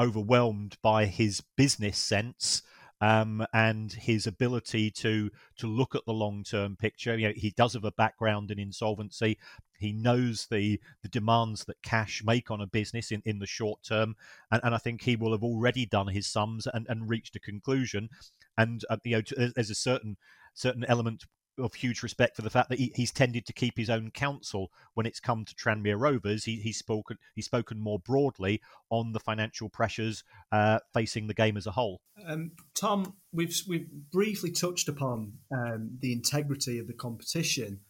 overwhelmed 0.00 0.78
by 0.82 1.04
his 1.04 1.42
business 1.56 1.98
sense 1.98 2.62
um, 3.02 3.44
and 3.52 3.92
his 3.92 4.26
ability 4.26 4.90
to 4.90 5.28
to 5.58 5.66
look 5.66 5.94
at 5.94 6.06
the 6.06 6.12
long 6.12 6.44
term 6.44 6.76
picture. 6.76 7.18
You 7.18 7.28
know, 7.28 7.34
he 7.36 7.50
does 7.50 7.74
have 7.74 7.84
a 7.84 7.92
background 7.92 8.50
in 8.50 8.58
insolvency. 8.58 9.38
He 9.82 9.92
knows 9.92 10.46
the 10.50 10.80
the 11.02 11.08
demands 11.08 11.64
that 11.66 11.82
cash 11.82 12.22
make 12.24 12.50
on 12.50 12.60
a 12.60 12.66
business 12.66 13.10
in, 13.10 13.22
in 13.24 13.38
the 13.38 13.46
short 13.46 13.82
term, 13.82 14.16
and, 14.50 14.60
and 14.64 14.74
I 14.74 14.78
think 14.78 15.02
he 15.02 15.16
will 15.16 15.32
have 15.32 15.44
already 15.44 15.86
done 15.86 16.08
his 16.08 16.26
sums 16.26 16.66
and, 16.66 16.86
and 16.88 17.10
reached 17.10 17.36
a 17.36 17.40
conclusion. 17.40 18.08
And 18.56 18.84
uh, 18.88 18.96
you 19.04 19.16
know, 19.16 19.50
there's 19.54 19.70
a 19.70 19.74
certain 19.74 20.16
certain 20.54 20.84
element 20.86 21.24
of 21.58 21.74
huge 21.74 22.02
respect 22.02 22.36
for 22.36 22.42
the 22.42 22.50
fact 22.50 22.68
that 22.70 22.78
he, 22.78 22.92
he's 22.94 23.12
tended 23.12 23.46
to 23.46 23.52
keep 23.52 23.76
his 23.76 23.90
own 23.90 24.10
counsel 24.10 24.70
when 24.94 25.06
it's 25.06 25.20
come 25.20 25.44
to 25.44 25.54
Tranmere 25.54 25.98
Rovers. 25.98 26.44
He, 26.44 26.56
he's 26.56 26.78
spoken 26.78 27.18
he's 27.34 27.44
spoken 27.44 27.78
more 27.78 27.98
broadly 27.98 28.60
on 28.90 29.12
the 29.12 29.20
financial 29.20 29.68
pressures 29.68 30.24
uh, 30.50 30.78
facing 30.92 31.26
the 31.26 31.34
game 31.34 31.56
as 31.56 31.66
a 31.66 31.72
whole. 31.72 32.00
Um, 32.26 32.52
Tom, 32.74 33.14
we've 33.32 33.54
we've 33.68 33.88
briefly 34.10 34.50
touched 34.50 34.88
upon 34.88 35.34
um, 35.54 35.98
the 36.00 36.12
integrity 36.12 36.78
of 36.78 36.86
the 36.86 36.94
competition, 36.94 37.80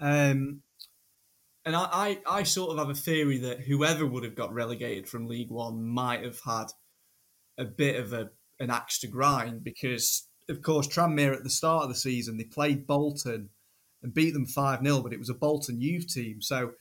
um, 0.00 0.62
and 1.66 1.76
I, 1.76 1.88
I 1.92 2.18
I 2.26 2.42
sort 2.44 2.70
of 2.70 2.78
have 2.78 2.88
a 2.88 2.98
theory 2.98 3.38
that 3.38 3.60
whoever 3.60 4.06
would 4.06 4.24
have 4.24 4.34
got 4.34 4.54
relegated 4.54 5.08
from 5.08 5.26
League 5.26 5.50
One 5.50 5.84
might 5.84 6.24
have 6.24 6.40
had 6.40 6.66
a 7.58 7.64
bit 7.64 7.96
of 7.96 8.14
a 8.14 8.30
an 8.58 8.70
axe 8.70 9.00
to 9.00 9.06
grind 9.06 9.62
because 9.62 10.26
of 10.48 10.62
course, 10.62 10.86
Tranmere 10.86 11.34
at 11.34 11.44
the 11.44 11.50
start 11.50 11.84
of 11.84 11.88
the 11.88 11.94
season, 11.94 12.36
they 12.36 12.44
played 12.44 12.86
Bolton 12.86 13.50
and 14.02 14.14
beat 14.14 14.32
them 14.32 14.46
5 14.46 14.82
0, 14.82 15.00
but 15.00 15.12
it 15.12 15.18
was 15.18 15.28
a 15.28 15.34
Bolton 15.34 15.80
youth 15.80 16.12
team. 16.12 16.40
So 16.40 16.72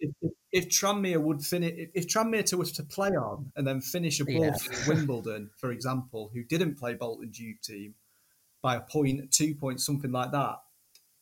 if, 0.00 0.10
if, 0.22 0.32
if 0.52 0.68
Tranmere 0.68 1.20
would 1.20 1.42
finish, 1.42 1.74
if, 1.76 1.90
if 1.94 2.08
Tranmere 2.08 2.44
to 2.46 2.56
was 2.56 2.72
to 2.72 2.82
play 2.82 3.10
on 3.10 3.52
and 3.56 3.66
then 3.66 3.80
finish 3.80 4.20
above 4.20 4.34
yeah. 4.34 4.54
Wimbledon, 4.88 5.50
for 5.58 5.70
example, 5.70 6.30
who 6.32 6.42
didn't 6.42 6.78
play 6.78 6.94
Bolton's 6.94 7.38
youth 7.38 7.60
team 7.62 7.94
by 8.62 8.76
a 8.76 8.80
point, 8.80 9.30
two 9.30 9.54
points, 9.54 9.84
something 9.84 10.12
like 10.12 10.32
that, 10.32 10.56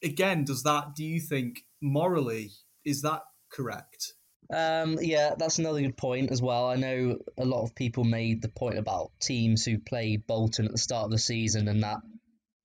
again, 0.02 0.44
does 0.44 0.62
that, 0.62 0.94
do 0.94 1.04
you 1.04 1.20
think 1.20 1.64
morally, 1.80 2.52
is 2.84 3.02
that 3.02 3.22
correct? 3.52 4.12
Um, 4.52 4.98
yeah, 5.00 5.34
that's 5.38 5.58
another 5.58 5.80
good 5.80 5.96
point 5.96 6.30
as 6.30 6.42
well. 6.42 6.68
I 6.68 6.76
know 6.76 7.18
a 7.38 7.44
lot 7.44 7.64
of 7.64 7.74
people 7.74 8.04
made 8.04 8.42
the 8.42 8.48
point 8.48 8.78
about 8.78 9.10
teams 9.20 9.64
who 9.64 9.78
played 9.78 10.26
Bolton 10.26 10.66
at 10.66 10.72
the 10.72 10.78
start 10.78 11.06
of 11.06 11.10
the 11.10 11.18
season 11.18 11.66
and 11.68 11.82
that 11.82 11.98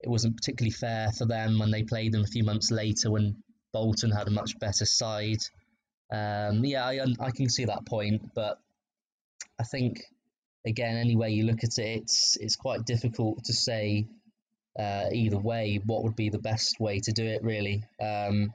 it 0.01 0.09
wasn't 0.09 0.35
particularly 0.35 0.71
fair 0.71 1.09
for 1.17 1.25
them 1.25 1.59
when 1.59 1.71
they 1.71 1.83
played 1.83 2.11
them 2.11 2.23
a 2.23 2.27
few 2.27 2.43
months 2.43 2.71
later 2.71 3.11
when 3.11 3.43
Bolton 3.71 4.11
had 4.11 4.27
a 4.27 4.31
much 4.31 4.59
better 4.59 4.85
side. 4.85 5.39
Um, 6.11 6.65
yeah, 6.65 6.85
I, 6.85 7.05
I 7.19 7.31
can 7.31 7.49
see 7.49 7.65
that 7.65 7.85
point, 7.85 8.31
but 8.33 8.59
I 9.59 9.63
think 9.63 10.01
again, 10.65 10.97
any 10.97 11.15
way 11.15 11.31
you 11.31 11.45
look 11.45 11.63
at 11.63 11.77
it, 11.77 12.01
it's 12.01 12.37
it's 12.37 12.55
quite 12.55 12.85
difficult 12.85 13.43
to 13.45 13.53
say 13.53 14.07
uh, 14.77 15.05
either 15.11 15.37
way 15.37 15.79
what 15.85 16.03
would 16.03 16.15
be 16.15 16.29
the 16.29 16.39
best 16.39 16.79
way 16.79 16.99
to 16.99 17.11
do 17.11 17.25
it. 17.25 17.43
Really, 17.43 17.83
um, 18.01 18.51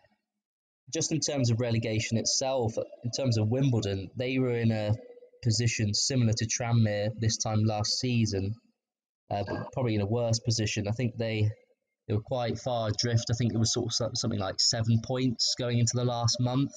just 0.92 1.12
in 1.12 1.20
terms 1.20 1.50
of 1.50 1.60
relegation 1.60 2.18
itself, 2.18 2.74
in 3.04 3.10
terms 3.10 3.38
of 3.38 3.48
Wimbledon, 3.48 4.10
they 4.16 4.38
were 4.38 4.54
in 4.54 4.70
a 4.70 4.94
position 5.42 5.94
similar 5.94 6.32
to 6.32 6.46
Tranmere 6.46 7.10
this 7.18 7.36
time 7.38 7.64
last 7.64 7.98
season, 7.98 8.54
uh, 9.30 9.42
but 9.46 9.72
probably 9.72 9.94
in 9.94 10.00
a 10.00 10.06
worse 10.06 10.38
position. 10.40 10.88
I 10.88 10.92
think 10.92 11.16
they 11.16 11.50
they 12.06 12.14
were 12.14 12.20
quite 12.20 12.58
far 12.58 12.88
adrift. 12.88 13.26
I 13.30 13.34
think 13.34 13.54
it 13.54 13.58
was 13.58 13.72
sort 13.72 13.86
of 14.00 14.12
something 14.14 14.38
like 14.38 14.56
seven 14.58 15.00
points 15.04 15.54
going 15.58 15.78
into 15.78 15.92
the 15.94 16.04
last 16.04 16.36
month, 16.38 16.72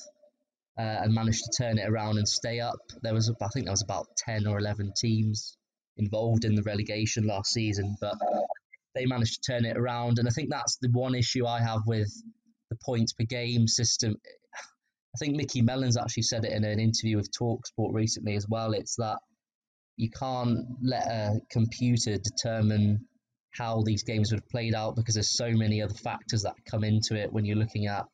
uh, 0.80 0.82
and 0.82 1.14
managed 1.14 1.44
to 1.44 1.64
turn 1.64 1.78
it 1.78 1.90
around 1.90 2.18
and 2.18 2.28
stay 2.28 2.60
up. 2.62 2.80
There 3.02 3.14
was, 3.14 3.30
I 3.30 3.48
think, 3.54 3.66
there 3.66 3.74
was 3.74 3.84
about 3.84 4.08
ten 4.18 4.48
or 4.48 4.58
eleven 4.58 4.94
teams 5.00 5.58
involved 5.98 6.46
in 6.46 6.56
the 6.56 6.64
relegation 6.64 7.26
last 7.28 7.52
season, 7.52 7.98
but 8.00 8.16
they 8.96 9.06
managed 9.06 9.44
to 9.44 9.52
turn 9.52 9.66
it 9.66 9.78
around. 9.78 10.20
And 10.20 10.28
I 10.28 10.32
think 10.32 10.50
that's 10.50 10.78
the 10.82 10.90
one 10.92 11.16
issue 11.16 11.46
I 11.46 11.60
have 11.62 11.82
with 11.86 12.10
points 12.84 13.14
per 13.14 13.26
game 13.26 13.68
system. 13.68 14.16
I 15.16 15.18
think 15.20 15.36
Micky 15.36 15.62
Mellon's 15.62 15.98
actually 15.98 16.24
said 16.24 16.46
it 16.46 16.52
in 16.52 16.64
an 16.64 16.80
interview 16.80 17.18
with 17.18 17.32
Talksport 17.32 17.94
recently 17.94 18.36
as 18.36 18.48
well. 18.48 18.74
It's 18.74 18.96
that 18.98 19.18
you 19.96 20.10
can't 20.12 20.60
let 20.84 21.08
a 21.08 21.40
computer 21.52 22.18
determine 22.18 23.08
how 23.58 23.82
these 23.84 24.04
games 24.04 24.32
would 24.32 24.42
have 24.42 24.50
played 24.50 24.76
out 24.76 24.96
because 24.96 25.16
there's 25.16 25.36
so 25.36 25.52
many 25.52 25.82
other 25.82 25.94
factors 25.96 26.44
that 26.44 26.54
come 26.70 26.84
into 26.84 27.16
it 27.16 27.34
when 27.34 27.46
you're 27.46 27.58
looking 27.58 27.88
at 27.88 28.06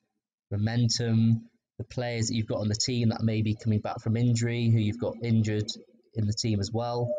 momentum, 0.51 1.49
the 1.77 1.83
players 1.83 2.27
that 2.27 2.35
you've 2.35 2.47
got 2.47 2.59
on 2.59 2.69
the 2.69 2.75
team 2.75 3.09
that 3.09 3.21
may 3.21 3.41
be 3.41 3.55
coming 3.55 3.79
back 3.79 3.99
from 4.01 4.15
injury, 4.15 4.69
who 4.69 4.79
you've 4.79 4.99
got 4.99 5.15
injured 5.23 5.67
in 6.13 6.25
the 6.25 6.33
team 6.33 6.59
as 6.59 6.71
well. 6.71 7.09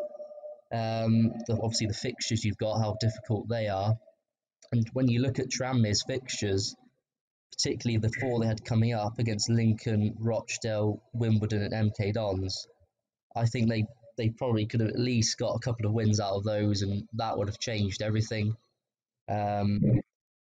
Um, 0.72 1.32
the, 1.46 1.58
obviously, 1.62 1.88
the 1.88 1.94
fixtures 1.94 2.44
you've 2.44 2.56
got, 2.56 2.78
how 2.78 2.96
difficult 3.00 3.48
they 3.48 3.68
are. 3.68 3.94
And 4.72 4.88
when 4.92 5.08
you 5.08 5.20
look 5.20 5.38
at 5.38 5.50
Tranmere's 5.50 6.02
fixtures, 6.06 6.74
particularly 7.56 7.98
the 7.98 8.12
four 8.20 8.40
they 8.40 8.46
had 8.46 8.64
coming 8.64 8.94
up 8.94 9.18
against 9.18 9.50
Lincoln, 9.50 10.14
Rochdale, 10.18 11.02
Wimbledon, 11.12 11.62
and 11.62 11.92
MK 11.92 12.14
Dons, 12.14 12.66
I 13.36 13.46
think 13.46 13.68
they 13.68 13.84
they 14.16 14.30
probably 14.30 14.66
could 14.66 14.80
have 14.80 14.90
at 14.90 14.98
least 14.98 15.38
got 15.38 15.56
a 15.56 15.58
couple 15.58 15.86
of 15.86 15.92
wins 15.92 16.20
out 16.20 16.34
of 16.34 16.44
those, 16.44 16.82
and 16.82 17.08
that 17.14 17.36
would 17.36 17.48
have 17.48 17.58
changed 17.58 18.02
everything. 18.02 18.54
Um, 19.28 19.80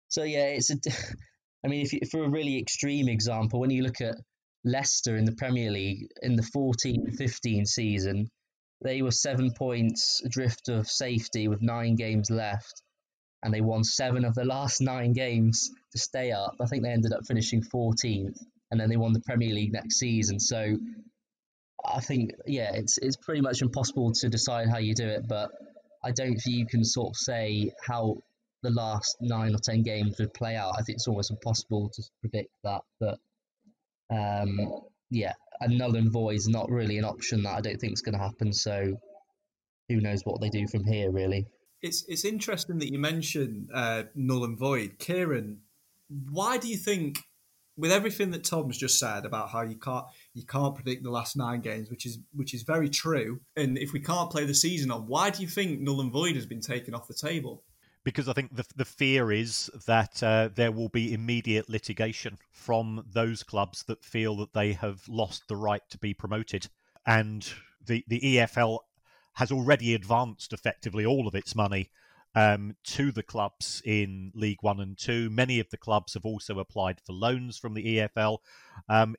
so 0.07 0.23
yeah, 0.23 0.47
it's 0.47 0.71
a. 0.71 0.75
I 1.65 1.67
mean, 1.67 1.81
if 1.81 1.91
you, 1.91 1.99
for 2.09 2.23
a 2.23 2.29
really 2.29 2.57
extreme 2.57 3.09
example, 3.09 3.59
when 3.59 3.69
you 3.69 3.83
look 3.83 3.99
at 3.99 4.15
Leicester 4.63 5.17
in 5.17 5.25
the 5.25 5.35
Premier 5.35 5.71
League 5.71 6.07
in 6.21 6.37
the 6.37 6.49
14-15 6.55 7.67
season, 7.67 8.29
they 8.81 9.01
were 9.01 9.11
seven 9.11 9.51
points 9.51 10.21
adrift 10.23 10.69
of 10.69 10.87
safety 10.87 11.49
with 11.49 11.61
nine 11.61 11.95
games 11.95 12.29
left 12.29 12.81
and 13.43 13.53
they 13.53 13.61
won 13.61 13.83
seven 13.83 14.25
of 14.25 14.35
the 14.35 14.45
last 14.45 14.81
nine 14.81 15.13
games 15.13 15.71
to 15.91 15.97
stay 15.97 16.31
up. 16.31 16.55
I 16.59 16.65
think 16.65 16.83
they 16.83 16.91
ended 16.91 17.13
up 17.13 17.25
finishing 17.25 17.61
14th, 17.61 18.37
and 18.71 18.79
then 18.79 18.89
they 18.89 18.97
won 18.97 19.13
the 19.13 19.21
Premier 19.21 19.53
League 19.53 19.73
next 19.73 19.97
season. 19.97 20.39
So 20.39 20.77
I 21.85 22.01
think 22.01 22.31
yeah, 22.45 22.71
it's 22.73 22.97
it's 22.97 23.15
pretty 23.15 23.41
much 23.41 23.61
impossible 23.61 24.11
to 24.13 24.29
decide 24.29 24.69
how 24.69 24.77
you 24.77 24.93
do 24.93 25.07
it, 25.07 25.27
but 25.27 25.49
I 26.03 26.11
don't 26.11 26.35
think 26.35 26.57
you 26.57 26.65
can 26.65 26.83
sort 26.83 27.09
of 27.09 27.15
say 27.17 27.71
how 27.85 28.17
the 28.61 28.69
last 28.71 29.17
nine 29.21 29.55
or 29.55 29.59
ten 29.59 29.83
games 29.83 30.19
would 30.19 30.33
play 30.33 30.55
out. 30.55 30.73
I 30.77 30.81
think 30.81 30.97
it's 30.97 31.07
almost 31.07 31.31
impossible 31.31 31.89
to 31.93 32.03
predict 32.21 32.51
that. 32.63 32.81
But 32.99 33.19
um, 34.11 34.81
yeah, 35.09 35.33
a 35.61 35.67
null 35.67 35.95
and 35.95 36.11
void 36.11 36.35
is 36.35 36.47
not 36.47 36.69
really 36.69 36.97
an 36.97 37.05
option 37.05 37.43
that 37.43 37.57
I 37.57 37.61
don't 37.61 37.79
think 37.79 37.93
is 37.93 38.01
going 38.01 38.17
to 38.17 38.23
happen. 38.23 38.51
So 38.53 38.99
who 39.87 40.01
knows 40.01 40.21
what 40.23 40.41
they 40.41 40.49
do 40.49 40.67
from 40.67 40.83
here, 40.83 41.11
really. 41.11 41.47
It's 41.81 42.03
it's 42.07 42.25
interesting 42.25 42.79
that 42.79 42.91
you 42.91 42.99
mentioned 42.99 43.69
uh, 43.73 44.03
null 44.15 44.43
and 44.43 44.57
void, 44.57 44.97
Kieran. 44.99 45.59
Why 46.29 46.57
do 46.57 46.67
you 46.67 46.77
think, 46.77 47.19
with 47.77 47.91
everything 47.91 48.31
that 48.31 48.43
Tom's 48.43 48.77
just 48.77 48.99
said 48.99 49.25
about 49.25 49.49
how 49.49 49.61
you 49.61 49.75
can't 49.75 50.05
you 50.33 50.45
can't 50.45 50.75
predict 50.75 51.03
the 51.03 51.11
last 51.11 51.37
nine 51.37 51.61
games, 51.61 51.89
which 51.89 52.05
is 52.05 52.19
which 52.33 52.53
is 52.53 52.63
very 52.63 52.89
true, 52.89 53.39
and 53.55 53.77
if 53.77 53.93
we 53.93 53.99
can't 53.99 54.29
play 54.29 54.45
the 54.45 54.53
season 54.53 54.91
on, 54.91 55.07
why 55.07 55.29
do 55.29 55.41
you 55.41 55.47
think 55.47 55.79
null 55.79 56.01
and 56.01 56.11
void 56.11 56.35
has 56.35 56.45
been 56.45 56.61
taken 56.61 56.93
off 56.93 57.07
the 57.07 57.13
table? 57.13 57.63
because 58.03 58.29
I 58.29 58.33
think 58.33 58.55
the 58.55 58.65
the 58.75 58.85
fear 58.85 59.31
is 59.31 59.69
that 59.85 60.21
uh, 60.23 60.49
there 60.53 60.71
will 60.71 60.89
be 60.89 61.13
immediate 61.13 61.69
litigation 61.69 62.37
from 62.51 63.05
those 63.11 63.43
clubs 63.43 63.83
that 63.83 64.03
feel 64.03 64.35
that 64.37 64.53
they 64.53 64.73
have 64.73 65.07
lost 65.07 65.47
the 65.47 65.55
right 65.55 65.81
to 65.89 65.97
be 65.97 66.13
promoted, 66.13 66.67
and 67.05 67.47
the 67.85 68.03
the 68.07 68.19
EFL 68.19 68.79
has 69.39 69.53
already 69.53 69.95
advanced 69.95 70.51
effectively 70.51 71.05
all 71.05 71.25
of 71.25 71.33
its 71.33 71.55
money 71.55 71.89
um, 72.35 72.75
to 72.83 73.09
the 73.09 73.23
clubs 73.23 73.81
in 73.85 74.33
League 74.35 74.61
One 74.61 74.81
and 74.81 74.97
Two. 74.97 75.29
Many 75.29 75.61
of 75.61 75.69
the 75.69 75.77
clubs 75.77 76.13
have 76.15 76.25
also 76.25 76.59
applied 76.59 76.99
for 76.99 77.13
loans 77.13 77.57
from 77.57 77.73
the 77.73 77.99
EFL. 77.99 78.39
Um, 78.89 79.15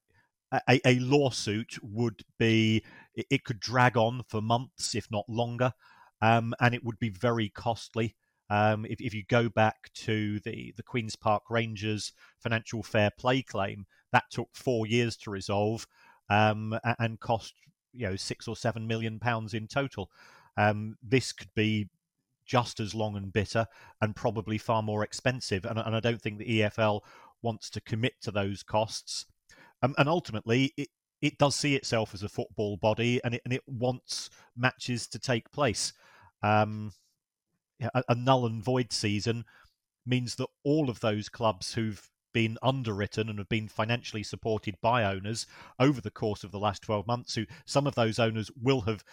a, 0.53 0.79
a, 0.85 0.99
lawsuit 0.99 1.79
would 1.83 2.23
be 2.39 2.85
it 3.15 3.45
could 3.45 3.61
drag 3.61 3.97
on 3.97 4.23
for 4.29 4.43
months, 4.43 4.95
if 4.95 5.11
not 5.11 5.25
longer, 5.27 5.73
um, 6.21 6.53
and 6.61 6.75
it 6.75 6.85
would 6.85 6.99
be 6.99 7.09
very 7.09 7.49
costly. 7.49 8.15
Um, 8.51 8.85
if, 8.85 9.01
if, 9.01 9.15
you 9.15 9.23
go 9.27 9.49
back 9.49 9.91
to 9.95 10.39
the, 10.41 10.75
the 10.77 10.83
Queen's 10.83 11.17
Park 11.17 11.45
Rangers 11.49 12.13
financial 12.41 12.83
fair 12.83 13.11
play 13.11 13.41
claim, 13.41 13.87
that 14.13 14.25
took 14.31 14.51
four 14.53 14.87
years 14.87 15.17
to 15.19 15.31
resolve 15.31 15.87
um, 16.29 16.79
and 16.99 17.21
cost 17.21 17.55
you 17.93 18.07
know 18.07 18.17
six 18.17 18.49
or 18.49 18.57
seven 18.57 18.87
million 18.87 19.19
pounds 19.19 19.55
in 19.55 19.67
total. 19.67 20.11
Um, 20.57 20.97
this 21.03 21.33
could 21.33 21.53
be 21.55 21.89
just 22.51 22.81
as 22.81 22.95
long 22.95 23.17
and 23.17 23.33
bitter 23.33 23.65
and 24.01 24.17
probably 24.17 24.59
far 24.59 24.83
more 24.83 25.05
expensive. 25.05 25.65
And, 25.65 25.79
and 25.79 25.95
I 25.95 26.01
don't 26.01 26.21
think 26.21 26.39
the 26.39 26.63
EFL 26.63 27.01
wants 27.43 27.71
to 27.71 27.81
commit 27.81 28.15
to 28.23 28.33
those 28.33 28.65
costs. 28.65 29.27
Um, 29.83 29.95
and 29.99 30.09
ultimately, 30.09 30.73
it, 30.77 30.89
it 31.23 31.39
does 31.39 31.55
see 31.55 31.77
itself 31.77 32.13
as 32.13 32.25
a 32.25 32.29
football 32.29 32.77
body 32.77 33.21
and 33.25 33.35
it, 33.35 33.43
and 33.45 33.55
it 33.55 33.63
wants 33.69 34.31
matches 34.57 35.07
to 35.09 35.19
take 35.21 35.53
place. 35.53 35.93
Um, 36.43 36.93
a, 37.81 38.03
a 38.09 38.15
null 38.15 38.47
and 38.47 38.65
void 38.65 38.93
season 38.93 39.45
means 40.05 40.35
that 40.35 40.49
all 40.65 40.91
of 40.91 41.01
those 41.01 41.29
clubs 41.29 41.75
who've 41.75 42.11
been 42.33 42.59
underwritten 42.63 43.29
and 43.29 43.39
have 43.39 43.49
been 43.49 43.69
financially 43.69 44.23
supported 44.23 44.77
by 44.81 45.05
owners 45.05 45.47
over 45.79 46.01
the 46.01 46.11
course 46.11 46.45
of 46.45 46.51
the 46.51 46.59
last 46.59 46.83
12 46.83 47.07
months. 47.07 47.35
Who 47.35 47.47
some 47.65 47.87
of 47.87 47.95
those 47.95 48.19
owners 48.19 48.51
will 48.61 48.83
have 48.83 49.05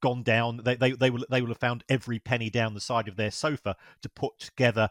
gone 0.00 0.22
down. 0.22 0.60
They, 0.64 0.76
they, 0.76 0.92
they 0.92 1.10
will 1.10 1.24
they 1.30 1.40
will 1.40 1.48
have 1.48 1.58
found 1.58 1.84
every 1.88 2.18
penny 2.18 2.50
down 2.50 2.74
the 2.74 2.80
side 2.80 3.08
of 3.08 3.16
their 3.16 3.30
sofa 3.30 3.76
to 4.02 4.08
put 4.08 4.38
together 4.38 4.88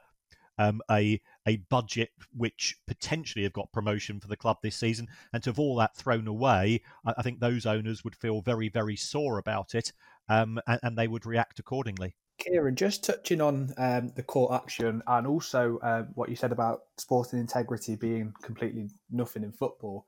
um, 0.58 0.82
a 0.90 1.22
a 1.48 1.58
budget 1.70 2.10
which 2.36 2.78
potentially 2.88 3.44
have 3.44 3.54
got 3.54 3.72
promotion 3.72 4.20
for 4.20 4.28
the 4.28 4.38
club 4.38 4.58
this 4.62 4.76
season. 4.76 5.08
And 5.34 5.44
to 5.44 5.52
have 5.52 5.60
all 5.60 5.76
that 5.78 5.96
thrown 5.96 6.28
away 6.28 6.82
I, 7.06 7.14
I 7.18 7.22
think 7.22 7.40
those 7.40 7.66
owners 7.66 8.04
would 8.04 8.16
feel 8.16 8.42
very 8.42 8.70
very 8.70 8.96
sore 8.96 9.38
about 9.38 9.76
it 9.76 9.94
um, 10.30 10.60
and, 10.68 10.80
and 10.84 10.98
they 10.98 11.08
would 11.08 11.26
react 11.26 11.60
accordingly 11.60 12.16
Kieran, 12.38 12.76
just 12.76 13.04
touching 13.04 13.42
on 13.42 13.74
um, 13.78 14.12
the 14.16 14.24
court 14.24 14.54
action 14.54 15.02
and 15.08 15.28
also 15.28 15.80
um, 15.82 16.08
what 16.16 16.30
you 16.30 16.36
said 16.36 16.52
about 16.52 16.84
sporting 16.98 17.40
integrity 17.40 17.96
being 17.96 18.34
completely 18.42 18.90
nothing 19.12 19.44
in 19.44 19.52
football. 19.52 20.06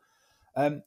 Um, 0.56 0.84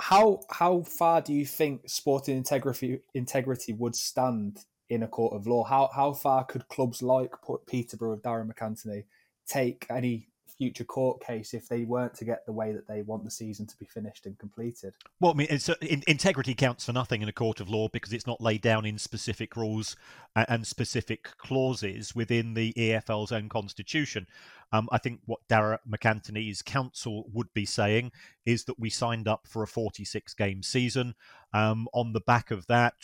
how 0.00 0.40
how 0.50 0.82
far 0.82 1.20
do 1.20 1.32
you 1.34 1.44
think 1.44 1.82
sporting 1.88 2.36
integrity 2.36 3.00
integrity 3.14 3.74
would 3.74 3.94
stand 3.94 4.64
in 4.88 5.02
a 5.02 5.08
court 5.08 5.34
of 5.34 5.46
law? 5.46 5.64
How 5.64 5.90
how 5.94 6.12
far 6.12 6.44
could 6.44 6.68
clubs 6.68 7.02
like 7.02 7.34
Peterborough 7.66 8.14
of 8.14 8.22
Darren 8.22 8.50
MacAnthony 8.50 9.04
take 9.46 9.86
any 9.90 10.29
future 10.60 10.84
court 10.84 11.24
case 11.24 11.54
if 11.54 11.66
they 11.70 11.84
weren't 11.84 12.12
to 12.12 12.22
get 12.22 12.44
the 12.44 12.52
way 12.52 12.70
that 12.70 12.86
they 12.86 13.00
want 13.00 13.24
the 13.24 13.30
season 13.30 13.66
to 13.66 13.74
be 13.78 13.86
finished 13.86 14.26
and 14.26 14.38
completed. 14.38 14.92
Well, 15.18 15.32
I 15.32 15.34
mean, 15.34 15.48
uh, 15.50 15.74
in, 15.80 16.02
integrity 16.06 16.54
counts 16.54 16.84
for 16.84 16.92
nothing 16.92 17.22
in 17.22 17.30
a 17.30 17.32
court 17.32 17.60
of 17.60 17.70
law 17.70 17.88
because 17.88 18.12
it's 18.12 18.26
not 18.26 18.42
laid 18.42 18.60
down 18.60 18.84
in 18.84 18.98
specific 18.98 19.56
rules 19.56 19.96
uh, 20.36 20.44
and 20.50 20.66
specific 20.66 21.34
clauses 21.38 22.14
within 22.14 22.52
the 22.52 22.74
EFL's 22.74 23.32
own 23.32 23.48
constitution. 23.48 24.26
Um, 24.72 24.88
I 24.92 24.98
think 24.98 25.20
what 25.26 25.40
Darragh 25.48 25.80
MacAnthony's 25.88 26.62
counsel 26.62 27.24
would 27.32 27.52
be 27.52 27.64
saying 27.64 28.12
is 28.46 28.64
that 28.64 28.78
we 28.78 28.90
signed 28.90 29.28
up 29.28 29.46
for 29.46 29.62
a 29.62 29.66
46 29.66 30.34
game 30.34 30.62
season. 30.62 31.14
Um, 31.52 31.88
on 31.92 32.12
the 32.12 32.20
back 32.20 32.50
of 32.50 32.66
that, 32.68 32.94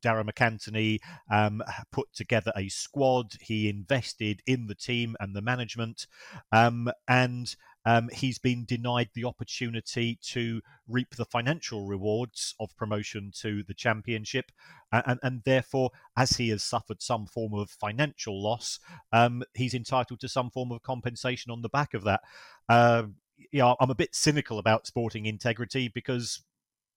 Darragh 0.00 0.26
MacAnthony 0.26 0.98
um, 1.30 1.62
put 1.92 2.12
together 2.14 2.52
a 2.56 2.68
squad. 2.68 3.34
He 3.40 3.68
invested 3.68 4.42
in 4.46 4.66
the 4.66 4.74
team 4.74 5.16
and 5.20 5.34
the 5.34 5.42
management. 5.42 6.06
Um, 6.50 6.90
and 7.06 7.54
um, 7.84 8.08
he's 8.12 8.38
been 8.38 8.64
denied 8.64 9.10
the 9.14 9.24
opportunity 9.24 10.18
to 10.22 10.60
reap 10.86 11.16
the 11.16 11.24
financial 11.24 11.86
rewards 11.86 12.54
of 12.60 12.76
promotion 12.76 13.32
to 13.40 13.62
the 13.62 13.74
championship, 13.74 14.52
and, 14.92 15.18
and, 15.22 15.42
therefore, 15.44 15.90
as 16.16 16.32
he 16.32 16.50
has 16.50 16.62
suffered 16.62 17.00
some 17.00 17.26
form 17.26 17.54
of 17.54 17.70
financial 17.70 18.42
loss, 18.42 18.80
um, 19.12 19.42
he's 19.54 19.74
entitled 19.74 20.20
to 20.20 20.28
some 20.28 20.50
form 20.50 20.72
of 20.72 20.82
compensation 20.82 21.50
on 21.50 21.62
the 21.62 21.68
back 21.68 21.94
of 21.94 22.04
that. 22.04 22.20
Uh, 22.68 23.04
yeah, 23.52 23.74
I'm 23.80 23.90
a 23.90 23.94
bit 23.94 24.14
cynical 24.14 24.58
about 24.58 24.86
sporting 24.86 25.26
integrity 25.26 25.88
because. 25.88 26.42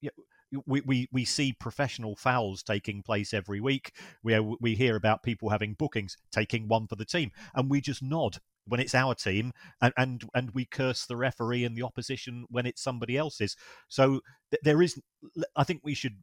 You 0.01 0.09
know, 0.17 0.23
we, 0.67 0.81
we, 0.81 1.09
we 1.11 1.25
see 1.25 1.53
professional 1.53 2.15
fouls 2.15 2.61
taking 2.61 3.01
place 3.01 3.33
every 3.33 3.59
week. 3.59 3.91
We 4.21 4.39
we 4.39 4.75
hear 4.75 4.95
about 4.95 5.23
people 5.23 5.49
having 5.49 5.73
bookings, 5.73 6.15
taking 6.31 6.67
one 6.67 6.85
for 6.85 6.95
the 6.95 7.05
team, 7.05 7.31
and 7.55 7.71
we 7.71 7.81
just 7.81 8.03
nod 8.03 8.37
when 8.67 8.79
it's 8.79 8.95
our 8.95 9.13
team 9.13 9.51
and, 9.81 9.93
and 9.97 10.23
and 10.33 10.51
we 10.51 10.65
curse 10.65 11.05
the 11.05 11.15
referee 11.15 11.63
and 11.63 11.75
the 11.75 11.83
opposition 11.83 12.45
when 12.49 12.65
it's 12.65 12.81
somebody 12.81 13.17
else's 13.17 13.55
so 13.87 14.21
th- 14.51 14.61
there 14.63 14.81
is 14.81 15.01
i 15.55 15.63
think 15.63 15.81
we 15.83 15.93
should 15.93 16.17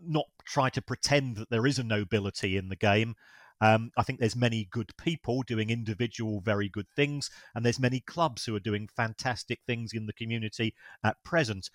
not 0.00 0.26
try 0.44 0.68
to 0.68 0.82
pretend 0.82 1.36
that 1.36 1.50
there 1.50 1.66
is 1.66 1.78
a 1.78 1.84
nobility 1.84 2.56
in 2.56 2.68
the 2.68 2.76
game 2.76 3.14
um, 3.60 3.92
I 3.96 4.02
think 4.02 4.18
there's 4.18 4.36
many 4.36 4.68
good 4.70 4.90
people 4.98 5.42
doing 5.42 5.70
individual 5.70 6.40
very 6.40 6.68
good 6.68 6.88
things, 6.94 7.30
and 7.54 7.64
there's 7.64 7.78
many 7.78 8.00
clubs 8.00 8.44
who 8.44 8.54
are 8.56 8.60
doing 8.60 8.88
fantastic 8.94 9.60
things 9.66 9.92
in 9.94 10.06
the 10.06 10.12
community 10.12 10.74
at 11.04 11.22
present. 11.24 11.70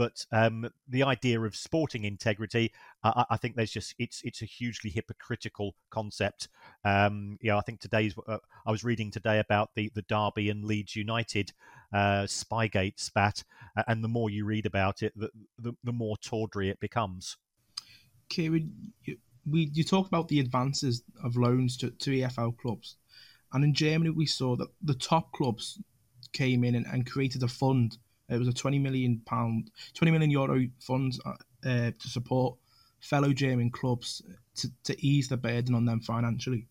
But 0.00 0.24
um, 0.32 0.66
the 0.88 1.02
idea 1.02 1.38
of 1.42 1.54
sporting 1.54 2.04
integrity, 2.04 2.72
I, 3.04 3.26
I, 3.32 3.36
think 3.36 3.54
there's 3.54 3.70
just 3.70 3.94
it's 3.98 4.22
it's 4.24 4.40
a 4.40 4.46
hugely 4.46 4.88
hypocritical 4.88 5.74
concept. 5.90 6.48
Um, 6.86 7.36
you 7.42 7.50
know, 7.50 7.58
I 7.58 7.60
think 7.60 7.80
today's 7.80 8.14
uh, 8.26 8.38
I 8.66 8.70
was 8.70 8.82
reading 8.82 9.10
today 9.10 9.40
about 9.40 9.74
the 9.74 9.92
the 9.94 10.00
Derby 10.00 10.48
and 10.48 10.64
Leeds 10.64 10.96
United 10.96 11.52
uh, 11.92 12.22
Spygate 12.22 12.98
spat, 12.98 13.44
and 13.88 14.02
the 14.02 14.08
more 14.08 14.30
you 14.30 14.46
read 14.46 14.64
about 14.64 15.02
it, 15.02 15.12
the 15.14 15.28
the, 15.58 15.74
the 15.84 15.92
more 15.92 16.16
tawdry 16.16 16.70
it 16.70 16.80
becomes. 16.80 17.36
Kieran, 18.30 18.72
you, 19.04 19.18
we 19.44 19.68
you 19.74 19.84
talked 19.84 20.08
about 20.08 20.28
the 20.28 20.40
advances 20.40 21.02
of 21.22 21.36
loans 21.36 21.76
to, 21.76 21.90
to 21.90 22.10
EFL 22.10 22.56
clubs, 22.56 22.96
and 23.52 23.62
in 23.64 23.74
Germany 23.74 24.08
we 24.08 24.24
saw 24.24 24.56
that 24.56 24.68
the 24.82 24.94
top 24.94 25.30
clubs 25.32 25.78
came 26.32 26.64
in 26.64 26.74
and, 26.74 26.86
and 26.86 27.04
created 27.04 27.42
a 27.42 27.48
fund 27.48 27.98
it 28.30 28.38
was 28.38 28.48
a 28.48 28.52
20 28.52 28.78
million 28.78 29.20
pound, 29.26 29.70
20 29.94 30.12
million 30.12 30.30
euro 30.30 30.66
fund 30.80 31.18
uh, 31.24 31.34
uh, 31.66 31.90
to 31.98 32.08
support 32.08 32.56
fellow 33.00 33.32
German 33.32 33.70
clubs 33.70 34.22
to, 34.56 34.68
to 34.84 35.06
ease 35.06 35.28
the 35.28 35.36
burden 35.36 35.74
on 35.74 35.84
them 35.84 36.00
financially. 36.00 36.66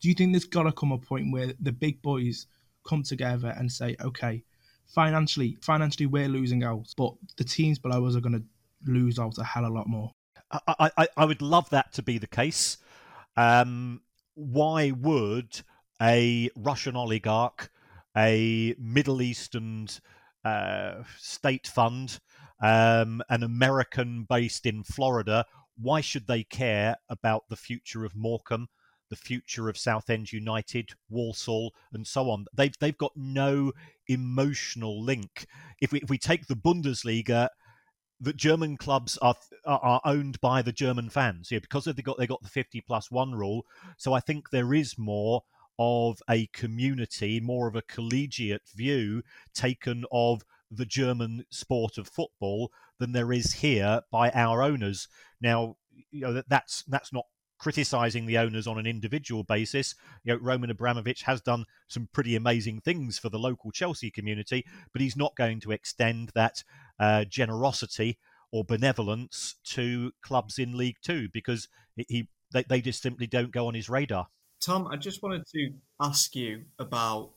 Do 0.00 0.08
you 0.08 0.14
think 0.14 0.32
there's 0.32 0.44
got 0.44 0.64
to 0.64 0.72
come 0.72 0.92
a 0.92 0.98
point 0.98 1.32
where 1.32 1.52
the 1.60 1.72
big 1.72 2.02
boys 2.02 2.46
come 2.86 3.02
together 3.02 3.54
and 3.56 3.70
say, 3.70 3.96
okay, 4.00 4.42
financially, 4.86 5.56
financially 5.62 6.06
we're 6.06 6.28
losing 6.28 6.64
out, 6.64 6.92
but 6.96 7.14
the 7.36 7.44
teams 7.44 7.78
below 7.78 8.04
us 8.06 8.16
are 8.16 8.20
going 8.20 8.32
to 8.40 8.90
lose 8.90 9.18
out 9.18 9.38
a 9.38 9.44
hell 9.44 9.64
of 9.64 9.70
a 9.70 9.74
lot 9.74 9.86
more. 9.86 10.10
I, 10.50 10.90
I, 10.98 11.08
I 11.16 11.24
would 11.24 11.40
love 11.40 11.70
that 11.70 11.92
to 11.94 12.02
be 12.02 12.18
the 12.18 12.26
case. 12.26 12.78
Um, 13.36 14.02
why 14.34 14.90
would 14.90 15.62
a 16.00 16.50
Russian 16.56 16.96
oligarch, 16.96 17.70
a 18.16 18.74
Middle 18.78 19.22
Eastern 19.22 19.88
uh, 20.44 21.02
state 21.18 21.66
fund, 21.66 22.20
um, 22.60 23.22
an 23.28 23.42
American 23.42 24.24
based 24.28 24.66
in 24.66 24.84
Florida, 24.84 25.44
why 25.76 26.00
should 26.00 26.26
they 26.26 26.44
care 26.44 26.96
about 27.08 27.44
the 27.48 27.56
future 27.56 28.04
of 28.04 28.14
Morecambe, 28.14 28.68
the 29.10 29.16
future 29.16 29.68
of 29.68 29.76
Southend 29.76 30.32
United, 30.32 30.90
Walsall, 31.08 31.74
and 31.92 32.06
so 32.06 32.30
on? 32.30 32.46
They've 32.54 32.74
they've 32.80 32.96
got 32.96 33.12
no 33.16 33.72
emotional 34.08 35.02
link. 35.02 35.46
If 35.80 35.92
we 35.92 36.00
if 36.00 36.10
we 36.10 36.18
take 36.18 36.46
the 36.46 36.56
Bundesliga, 36.56 37.48
that 38.20 38.36
German 38.36 38.76
clubs 38.76 39.18
are 39.18 39.34
are 39.66 40.00
owned 40.04 40.40
by 40.40 40.62
the 40.62 40.72
German 40.72 41.10
fans. 41.10 41.50
Yeah, 41.50 41.58
because 41.58 41.84
they 41.84 41.92
got 41.94 42.18
they 42.18 42.26
got 42.26 42.42
the 42.42 42.48
fifty 42.48 42.80
plus 42.80 43.10
one 43.10 43.34
rule. 43.34 43.66
So 43.96 44.12
I 44.12 44.20
think 44.20 44.50
there 44.50 44.74
is 44.74 44.96
more 44.96 45.42
of 45.82 46.22
a 46.30 46.46
community, 46.52 47.40
more 47.40 47.66
of 47.66 47.74
a 47.74 47.82
collegiate 47.82 48.62
view 48.72 49.22
taken 49.52 50.04
of 50.12 50.42
the 50.70 50.86
German 50.86 51.44
sport 51.50 51.98
of 51.98 52.06
football 52.06 52.70
than 53.00 53.10
there 53.10 53.32
is 53.32 53.54
here 53.54 54.02
by 54.12 54.30
our 54.30 54.62
owners. 54.62 55.08
Now, 55.40 55.74
you 56.12 56.20
know 56.20 56.32
that, 56.34 56.48
that's 56.48 56.84
that's 56.84 57.12
not 57.12 57.24
criticizing 57.58 58.26
the 58.26 58.38
owners 58.38 58.68
on 58.68 58.78
an 58.78 58.86
individual 58.86 59.42
basis. 59.42 59.96
You 60.22 60.34
know, 60.34 60.40
Roman 60.40 60.70
Abramovich 60.70 61.22
has 61.22 61.40
done 61.40 61.64
some 61.88 62.08
pretty 62.12 62.36
amazing 62.36 62.80
things 62.80 63.18
for 63.18 63.28
the 63.28 63.38
local 63.38 63.72
Chelsea 63.72 64.10
community, 64.10 64.64
but 64.92 65.02
he's 65.02 65.16
not 65.16 65.34
going 65.36 65.58
to 65.60 65.72
extend 65.72 66.30
that 66.36 66.62
uh, 67.00 67.24
generosity 67.24 68.18
or 68.52 68.64
benevolence 68.64 69.56
to 69.64 70.12
clubs 70.22 70.60
in 70.60 70.76
League 70.76 70.98
Two 71.02 71.28
because 71.32 71.66
he 71.96 72.28
they, 72.52 72.62
they 72.62 72.80
just 72.80 73.02
simply 73.02 73.26
don't 73.26 73.50
go 73.50 73.66
on 73.66 73.74
his 73.74 73.88
radar. 73.88 74.28
Tom, 74.64 74.86
I 74.86 74.96
just 74.96 75.22
wanted 75.22 75.44
to 75.54 75.72
ask 76.00 76.34
you 76.36 76.64
about 76.78 77.32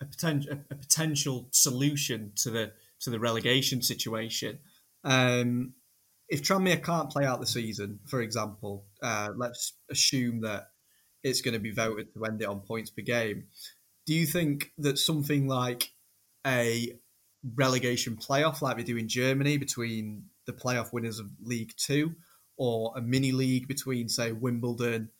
a 0.00 0.04
potential 0.04 0.58
a 0.70 0.74
potential 0.74 1.48
solution 1.52 2.32
to 2.36 2.50
the 2.50 2.72
to 3.00 3.10
the 3.10 3.18
relegation 3.18 3.82
situation. 3.82 4.58
Um, 5.04 5.74
if 6.28 6.42
Tranmere 6.42 6.82
can't 6.82 7.10
play 7.10 7.24
out 7.24 7.40
the 7.40 7.46
season, 7.46 8.00
for 8.06 8.20
example, 8.20 8.86
uh, 9.02 9.30
let's 9.36 9.74
assume 9.90 10.40
that 10.42 10.68
it's 11.22 11.40
going 11.40 11.54
to 11.54 11.60
be 11.60 11.72
voted 11.72 12.12
to 12.14 12.24
end 12.24 12.42
it 12.42 12.48
on 12.48 12.60
points 12.60 12.90
per 12.90 13.02
game. 13.02 13.44
Do 14.06 14.14
you 14.14 14.26
think 14.26 14.72
that 14.78 14.98
something 14.98 15.48
like 15.48 15.90
a 16.46 16.92
relegation 17.54 18.16
playoff, 18.16 18.60
like 18.60 18.76
we 18.76 18.84
do 18.84 18.96
in 18.96 19.08
Germany, 19.08 19.56
between 19.56 20.24
the 20.46 20.52
playoff 20.52 20.92
winners 20.92 21.18
of 21.18 21.30
League 21.42 21.72
Two, 21.76 22.14
or 22.56 22.92
a 22.96 23.00
mini 23.00 23.32
league 23.32 23.68
between, 23.68 24.08
say, 24.08 24.32
Wimbledon, 24.32 25.10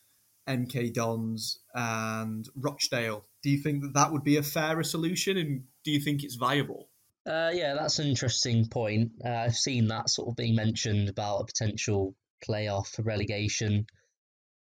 MK 0.49 0.93
Dons, 0.93 1.59
and 1.75 2.49
Rochdale, 2.57 3.25
do 3.43 3.51
you 3.51 3.59
think 3.59 3.83
that 3.83 3.95
that 3.95 4.13
would 4.13 4.25
be 4.25 4.37
a 4.37 4.43
fairer 4.43 4.83
solution, 4.83 5.37
and 5.37 5.65
do 5.85 5.91
you 5.91 6.01
think 6.01 6.23
it's 6.23 6.37
viable? 6.37 6.89
Uh, 7.27 7.51
yeah, 7.53 7.75
that's 7.75 7.99
an 7.99 8.07
interesting 8.07 8.69
point. 8.69 9.13
Uh, 9.25 9.31
I've 9.31 9.57
seen 9.57 9.89
that 9.89 10.09
sort 10.09 10.29
of 10.29 10.37
being 10.37 10.55
mentioned 10.55 11.09
about 11.09 11.41
a 11.41 11.47
potential 11.47 12.15
playoff 12.49 12.89
for 12.89 13.03
relegation. 13.03 13.87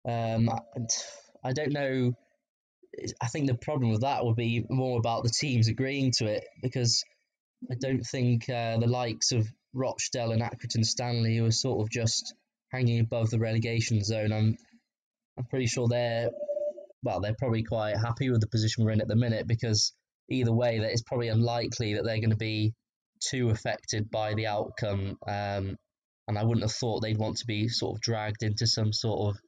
Um, 0.07 0.49
I 1.43 1.53
don't 1.53 1.73
know. 1.73 2.13
I 3.21 3.27
think 3.27 3.47
the 3.47 3.55
problem 3.55 3.91
with 3.91 4.01
that 4.01 4.25
would 4.25 4.35
be 4.35 4.65
more 4.69 4.97
about 4.97 5.23
the 5.23 5.29
teams 5.29 5.67
agreeing 5.67 6.11
to 6.17 6.25
it 6.25 6.45
because 6.63 7.03
I 7.69 7.75
don't 7.79 8.03
think 8.03 8.49
uh, 8.49 8.77
the 8.77 8.87
likes 8.87 9.31
of 9.31 9.47
Rochdale 9.73 10.31
and 10.31 10.41
Accrington 10.41 10.85
Stanley, 10.85 11.37
who 11.37 11.45
are 11.45 11.51
sort 11.51 11.81
of 11.81 11.89
just 11.89 12.33
hanging 12.71 12.99
above 12.99 13.29
the 13.29 13.39
relegation 13.39 14.03
zone, 14.03 14.31
I'm 14.31 14.57
I'm 15.37 15.45
pretty 15.45 15.67
sure 15.67 15.87
they're 15.87 16.29
well, 17.03 17.21
they're 17.21 17.35
probably 17.37 17.63
quite 17.63 17.95
happy 17.97 18.31
with 18.31 18.41
the 18.41 18.47
position 18.47 18.83
we're 18.83 18.91
in 18.91 19.01
at 19.01 19.07
the 19.07 19.15
minute 19.15 19.47
because 19.47 19.93
either 20.29 20.51
way, 20.51 20.79
that 20.79 20.91
it's 20.91 21.03
probably 21.03 21.27
unlikely 21.27 21.93
that 21.93 22.03
they're 22.03 22.19
going 22.19 22.31
to 22.31 22.35
be 22.35 22.73
too 23.19 23.49
affected 23.49 24.09
by 24.09 24.33
the 24.33 24.47
outcome. 24.47 25.17
Um, 25.27 25.77
and 26.27 26.37
I 26.37 26.43
wouldn't 26.43 26.63
have 26.63 26.71
thought 26.71 27.01
they'd 27.01 27.17
want 27.17 27.37
to 27.37 27.45
be 27.45 27.67
sort 27.67 27.95
of 27.95 28.01
dragged 28.01 28.41
into 28.41 28.65
some 28.65 28.91
sort 28.91 29.29
of 29.29 29.41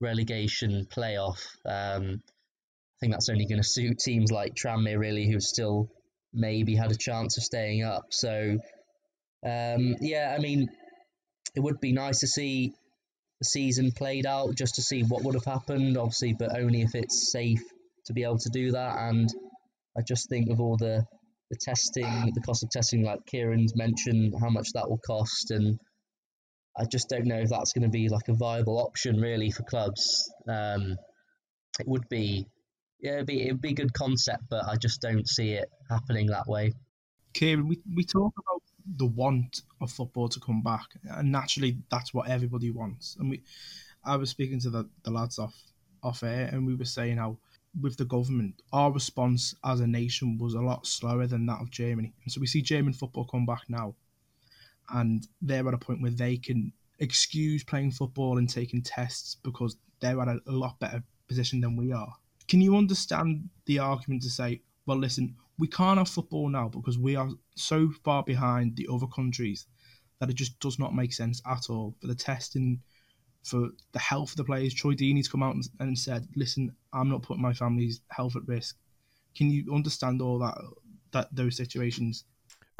relegation 0.00 0.86
playoff. 0.90 1.44
Um, 1.66 2.22
I 2.24 2.98
think 3.00 3.12
that's 3.12 3.28
only 3.28 3.46
going 3.46 3.60
to 3.60 3.68
suit 3.68 3.98
teams 3.98 4.32
like 4.32 4.54
Tranmere, 4.54 4.98
really, 4.98 5.30
who 5.30 5.38
still 5.40 5.90
maybe 6.32 6.74
had 6.74 6.92
a 6.92 6.96
chance 6.96 7.36
of 7.36 7.42
staying 7.42 7.84
up. 7.84 8.06
So, 8.10 8.56
um, 9.44 9.96
yeah, 10.00 10.34
I 10.36 10.40
mean, 10.40 10.68
it 11.54 11.60
would 11.60 11.80
be 11.80 11.92
nice 11.92 12.20
to 12.20 12.26
see 12.26 12.72
season 13.44 13.92
played 13.92 14.26
out 14.26 14.54
just 14.56 14.76
to 14.76 14.82
see 14.82 15.02
what 15.02 15.24
would 15.24 15.34
have 15.34 15.44
happened, 15.44 15.96
obviously, 15.96 16.34
but 16.38 16.56
only 16.56 16.82
if 16.82 16.94
it's 16.94 17.30
safe 17.30 17.62
to 18.06 18.12
be 18.12 18.24
able 18.24 18.38
to 18.38 18.50
do 18.50 18.72
that. 18.72 18.98
And 18.98 19.28
I 19.96 20.02
just 20.02 20.28
think 20.28 20.50
of 20.50 20.60
all 20.60 20.76
the 20.76 21.04
the 21.50 21.58
testing, 21.60 22.32
the 22.34 22.40
cost 22.40 22.62
of 22.62 22.70
testing, 22.70 23.04
like 23.04 23.26
Kieran's 23.26 23.76
mentioned, 23.76 24.32
how 24.40 24.48
much 24.48 24.68
that 24.72 24.88
will 24.88 25.00
cost, 25.06 25.50
and 25.50 25.78
I 26.78 26.84
just 26.90 27.10
don't 27.10 27.26
know 27.26 27.40
if 27.40 27.50
that's 27.50 27.74
going 27.74 27.82
to 27.82 27.90
be 27.90 28.08
like 28.08 28.28
a 28.28 28.34
viable 28.34 28.78
option 28.78 29.20
really 29.20 29.50
for 29.50 29.62
clubs. 29.64 30.32
Um, 30.48 30.96
it 31.78 31.86
would 31.86 32.08
be, 32.08 32.46
yeah, 33.00 33.14
it'd 33.14 33.26
be 33.26 33.42
it'd 33.42 33.60
be 33.60 33.72
a 33.72 33.74
good 33.74 33.92
concept, 33.92 34.44
but 34.48 34.64
I 34.66 34.76
just 34.76 35.02
don't 35.02 35.28
see 35.28 35.52
it 35.52 35.68
happening 35.90 36.28
that 36.28 36.46
way. 36.46 36.72
Kieran, 37.34 37.68
we 37.68 37.78
we 37.94 38.04
talk 38.04 38.32
about 38.38 38.61
the 38.96 39.06
want 39.06 39.62
of 39.80 39.90
football 39.90 40.28
to 40.28 40.40
come 40.40 40.62
back, 40.62 40.86
and 41.04 41.30
naturally 41.30 41.78
that's 41.90 42.12
what 42.12 42.28
everybody 42.28 42.70
wants. 42.70 43.16
And 43.18 43.30
we, 43.30 43.42
I 44.04 44.16
was 44.16 44.30
speaking 44.30 44.60
to 44.60 44.70
the, 44.70 44.88
the 45.04 45.10
lads 45.10 45.38
off 45.38 45.54
off 46.02 46.22
air, 46.22 46.48
and 46.52 46.66
we 46.66 46.74
were 46.74 46.84
saying 46.84 47.18
how 47.18 47.38
with 47.80 47.96
the 47.96 48.04
government, 48.04 48.60
our 48.72 48.92
response 48.92 49.54
as 49.64 49.80
a 49.80 49.86
nation 49.86 50.36
was 50.38 50.54
a 50.54 50.60
lot 50.60 50.86
slower 50.86 51.26
than 51.26 51.46
that 51.46 51.60
of 51.60 51.70
Germany. 51.70 52.12
And 52.22 52.32
so 52.32 52.40
we 52.40 52.46
see 52.46 52.60
German 52.60 52.92
football 52.92 53.24
come 53.24 53.46
back 53.46 53.62
now, 53.68 53.94
and 54.92 55.26
they're 55.40 55.66
at 55.66 55.74
a 55.74 55.78
point 55.78 56.02
where 56.02 56.10
they 56.10 56.36
can 56.36 56.72
excuse 56.98 57.64
playing 57.64 57.90
football 57.90 58.38
and 58.38 58.48
taking 58.48 58.82
tests 58.82 59.36
because 59.42 59.76
they're 60.00 60.20
at 60.20 60.28
a, 60.28 60.40
a 60.46 60.52
lot 60.52 60.78
better 60.80 61.02
position 61.28 61.60
than 61.60 61.76
we 61.76 61.92
are. 61.92 62.12
Can 62.48 62.60
you 62.60 62.76
understand 62.76 63.48
the 63.66 63.78
argument 63.78 64.22
to 64.22 64.30
say, 64.30 64.60
well, 64.86 64.98
listen, 64.98 65.34
we 65.62 65.68
can't 65.68 65.98
have 65.98 66.08
football 66.08 66.48
now 66.48 66.66
because 66.66 66.98
we 66.98 67.14
are 67.14 67.28
so 67.54 67.88
far 68.02 68.24
behind 68.24 68.74
the 68.74 68.88
other 68.92 69.06
countries 69.06 69.68
that 70.18 70.28
it 70.28 70.34
just 70.34 70.58
does 70.58 70.76
not 70.76 70.92
make 70.92 71.12
sense 71.12 71.40
at 71.46 71.70
all 71.70 71.94
for 72.00 72.08
the 72.08 72.16
testing 72.16 72.80
for 73.44 73.68
the 73.92 73.98
health 74.00 74.30
of 74.30 74.36
the 74.38 74.42
players. 74.42 74.74
Troy 74.74 74.94
Deeney's 74.94 75.28
come 75.28 75.40
out 75.40 75.54
and, 75.54 75.64
and 75.78 75.96
said, 75.96 76.26
"Listen, 76.34 76.74
I'm 76.92 77.08
not 77.08 77.22
putting 77.22 77.42
my 77.42 77.52
family's 77.52 78.00
health 78.10 78.34
at 78.34 78.48
risk." 78.48 78.76
Can 79.36 79.52
you 79.52 79.72
understand 79.72 80.20
all 80.20 80.40
that 80.40 80.58
that 81.12 81.28
those 81.32 81.56
situations? 81.56 82.24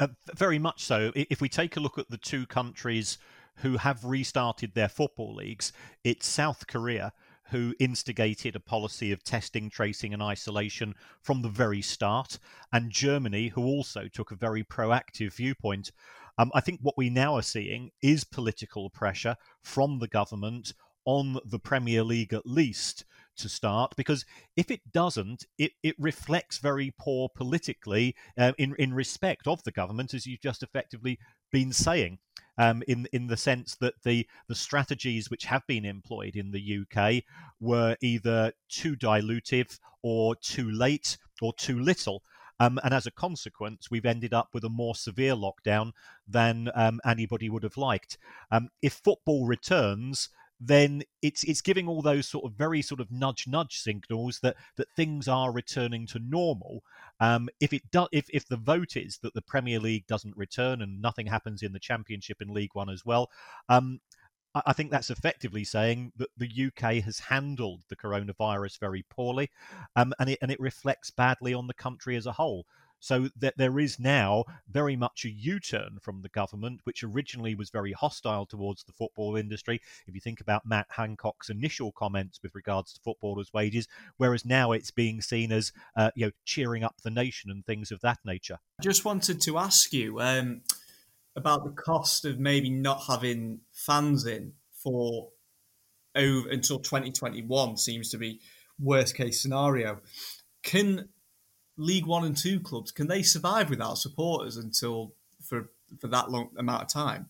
Uh, 0.01 0.09
very 0.35 0.59
much 0.59 0.83
so. 0.83 1.13
If 1.15 1.41
we 1.41 1.49
take 1.49 1.77
a 1.77 1.81
look 1.81 1.99
at 1.99 2.11
the 2.11 2.17
two 2.17 2.47
countries 2.47 3.17
who 3.59 3.77
have 3.77 4.05
restarted 4.05 4.75
their 4.75 4.89
football 4.89 5.37
leagues, 5.37 5.73
it's 6.03 6.27
South 6.27 6.67
Korea 6.67 7.13
who 7.53 7.75
instigated 7.79 8.57
a 8.57 8.61
policy 8.61 9.13
of 9.13 9.23
testing, 9.23 9.71
tracing, 9.71 10.13
and 10.13 10.23
isolation 10.23 10.95
from 11.21 11.43
the 11.43 11.49
very 11.49 11.81
start, 11.81 12.39
and 12.73 12.91
Germany, 12.91 13.49
who 13.49 13.63
also 13.63 14.09
took 14.09 14.31
a 14.31 14.37
very 14.37 14.65
proactive 14.65 15.35
viewpoint. 15.35 15.93
Um, 16.39 16.51
I 16.55 16.61
think 16.61 16.81
what 16.83 16.99
we 16.99 17.11
now 17.11 17.37
are 17.37 17.43
seeing 17.43 17.91
is 18.03 18.25
political 18.25 18.91
pressure 18.91 19.37
from 19.63 19.99
the 19.99 20.09
government 20.09 20.73
on 21.05 21.39
the 21.45 21.59
Premier 21.59 22.03
League 22.03 22.33
at 22.33 22.47
least 22.47 23.05
to 23.37 23.49
start 23.49 23.95
because 23.97 24.25
if 24.57 24.71
it 24.71 24.81
doesn't, 24.93 25.47
it, 25.59 25.73
it 25.83 25.97
reflects 25.99 26.59
very 26.59 26.95
poor 26.99 27.29
politically 27.35 28.15
uh, 28.39 28.53
in 28.59 28.75
in 28.79 28.95
respect 28.95 29.47
of 29.47 29.63
the 29.65 29.73
government, 29.73 30.15
as 30.15 30.27
you've 30.27 30.41
just 30.41 30.63
effectively 30.63 31.19
been 31.51 31.73
saying. 31.73 32.19
Um, 32.59 32.83
in 32.87 33.07
in 33.13 33.29
the 33.29 33.37
sense 33.37 33.77
that 33.77 33.95
the 34.03 34.27
the 34.47 34.55
strategies 34.55 35.31
which 35.31 35.47
have 35.47 35.67
been 35.67 35.87
employed 35.87 36.37
in 36.37 36.51
the 36.51 36.81
UK 36.83 37.25
were 37.61 37.97
either 38.03 38.53
too 38.69 38.95
dilutive 38.95 39.79
or 40.03 40.37
too 40.37 40.71
late 40.71 41.17
or 41.41 41.55
too 41.55 41.79
little. 41.79 42.23
Um, 42.61 42.79
and 42.85 42.95
as 42.95 43.07
a 43.07 43.11
consequence, 43.11 43.91
we've 43.91 44.07
ended 44.07 44.33
up 44.33 44.51
with 44.53 44.65
a 44.65 44.69
more 44.69 44.95
severe 44.95 45.35
lockdown 45.35 45.93
than 46.29 46.71
um, 46.75 47.01
anybody 47.05 47.49
would 47.49 47.65
have 47.65 47.77
liked. 47.77 48.19
Um, 48.51 48.69
if 48.83 48.93
football 48.93 49.47
returns, 49.47 50.29
then 50.65 51.03
it's 51.23 51.43
it's 51.43 51.61
giving 51.61 51.89
all 51.89 52.03
those 52.03 52.29
sort 52.29 52.45
of 52.45 52.53
very 52.53 52.83
sort 52.83 53.01
of 53.01 53.11
nudge 53.11 53.49
nudge 53.49 53.79
signals 53.79 54.39
that 54.41 54.57
that 54.77 54.87
things 54.95 55.27
are 55.27 55.53
returning 55.53 56.07
to 56.07 56.21
normal. 56.21 56.85
Um, 57.19 57.49
if 57.61 57.73
it 57.73 57.91
does, 57.91 58.09
if 58.13 58.27
if 58.31 58.47
the 58.47 58.57
vote 58.57 58.97
is 58.97 59.19
that 59.23 59.35
the 59.35 59.43
Premier 59.43 59.81
League 59.81 60.07
doesn't 60.07 60.37
return 60.37 60.81
and 60.81 61.03
nothing 61.03 61.27
happens 61.27 61.63
in 61.63 61.73
the 61.73 61.81
Championship 61.81 62.37
and 62.41 62.51
League 62.51 62.75
One 62.75 62.91
as 62.91 63.05
well, 63.05 63.29
um, 63.69 64.01
I, 64.55 64.63
I 64.67 64.73
think 64.73 64.93
that's 64.93 65.11
effectively 65.11 65.65
saying 65.65 66.13
that 66.17 66.29
the 66.37 66.67
UK 66.67 67.03
has 67.03 67.19
handled 67.19 67.83
the 67.89 67.97
coronavirus 67.97 68.79
very 68.79 69.05
poorly, 69.11 69.51
um, 69.97 70.15
and 70.21 70.31
it 70.31 70.39
and 70.43 70.53
it 70.53 70.61
reflects 70.61 71.11
badly 71.11 71.55
on 71.55 71.67
the 71.67 71.75
country 71.75 72.15
as 72.15 72.27
a 72.27 72.33
whole. 72.33 72.67
So 73.03 73.31
that 73.35 73.55
there 73.57 73.81
is 73.81 73.99
now 73.99 74.45
very 74.71 74.95
much 74.95 75.25
a 75.25 75.29
U-turn 75.31 75.99
from 76.01 76.23
the 76.23 76.29
government, 76.29 76.83
which 76.85 77.03
originally 77.03 77.57
was 77.57 77.69
very 77.69 77.91
hostile 77.91 78.47
towards 78.47 78.85
the 78.85 78.93
football 78.93 79.35
industry. 79.35 79.81
If 80.07 80.15
you 80.15 80.21
think 80.21 80.41
about 80.41 80.65
Matt 80.65 80.87
Hancock's 80.89 81.51
initial 81.51 81.91
comments 81.91 82.39
with 82.45 82.55
regards 82.55 82.93
to 82.93 83.01
footballers' 83.01 83.53
wages, 83.53 83.89
whereas 84.19 84.45
now 84.45 84.71
it's 84.71 84.93
being 84.93 85.21
seen 85.21 85.51
as 85.51 85.73
uh, 85.97 86.13
you 86.15 86.27
know 86.27 86.33
cheering 86.45 86.85
up 86.85 86.95
the 87.03 87.11
nation 87.11 87.51
and 87.51 87.67
things 87.67 87.91
of 87.91 88.01
that 88.03 88.21
nature. 88.25 88.59
Just 88.81 89.05
wanted 89.05 89.41
to 89.43 89.59
ask 89.59 89.93
you 89.93 90.21
um, 90.21 90.61
about 91.35 91.65
the 91.65 91.73
cost 91.73 92.25
of 92.25 92.39
maybe 92.39 92.71
not 92.71 93.03
having 93.09 93.63
fans 93.73 94.27
in 94.27 94.53
for 94.81 95.31
over 96.15 96.49
until 96.51 96.79
2021 96.79 97.77
seems 97.79 98.11
to 98.11 98.19
be 98.19 98.41
worst 98.79 99.17
case 99.17 99.43
scenario. 99.43 100.01
Can 100.63 101.09
League 101.77 102.07
One 102.07 102.25
and 102.25 102.37
Two 102.37 102.61
clubs 102.61 102.93
can 102.93 103.07
they 103.07 103.23
survive 103.23 103.71
without 103.71 103.99
supporters 103.99 104.57
until 104.57 105.15
for 105.43 105.71
for 106.01 106.09
that 106.09 106.31
long 106.31 106.51
amount 106.57 106.83
of 106.83 106.89
time? 106.89 107.29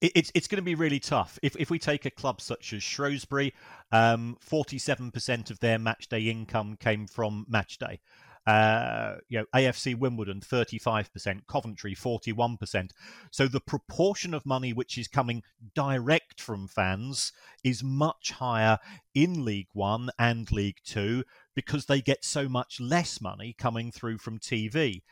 it's 0.00 0.32
it's 0.34 0.48
going 0.48 0.56
to 0.56 0.62
be 0.62 0.74
really 0.74 1.00
tough. 1.00 1.38
If 1.42 1.56
if 1.56 1.70
we 1.70 1.78
take 1.78 2.04
a 2.04 2.10
club 2.10 2.40
such 2.40 2.72
as 2.72 2.82
Shrewsbury, 2.82 3.54
um, 3.92 4.36
forty-seven 4.40 5.10
percent 5.12 5.50
of 5.50 5.60
their 5.60 5.78
match 5.78 6.08
day 6.08 6.22
income 6.22 6.76
came 6.76 7.06
from 7.06 7.46
match 7.48 7.78
day. 7.78 8.00
Uh, 8.46 9.16
you 9.28 9.38
know, 9.38 9.46
AFC 9.54 9.96
Wimbledon 9.96 10.40
35%, 10.40 11.46
Coventry 11.46 11.94
41%. 11.94 12.90
So 13.30 13.46
the 13.46 13.60
proportion 13.60 14.34
of 14.34 14.44
money 14.44 14.72
which 14.72 14.98
is 14.98 15.06
coming 15.06 15.42
direct 15.74 16.40
from 16.40 16.66
fans 16.66 17.32
is 17.62 17.84
much 17.84 18.32
higher 18.32 18.78
in 19.14 19.44
League 19.44 19.68
One 19.72 20.10
and 20.18 20.50
League 20.50 20.78
Two 20.84 21.24
because 21.54 21.86
they 21.86 22.00
get 22.00 22.24
so 22.24 22.48
much 22.48 22.80
less 22.80 23.20
money 23.20 23.54
coming 23.56 23.92
through 23.92 24.18
from 24.18 24.38
TV. 24.38 25.02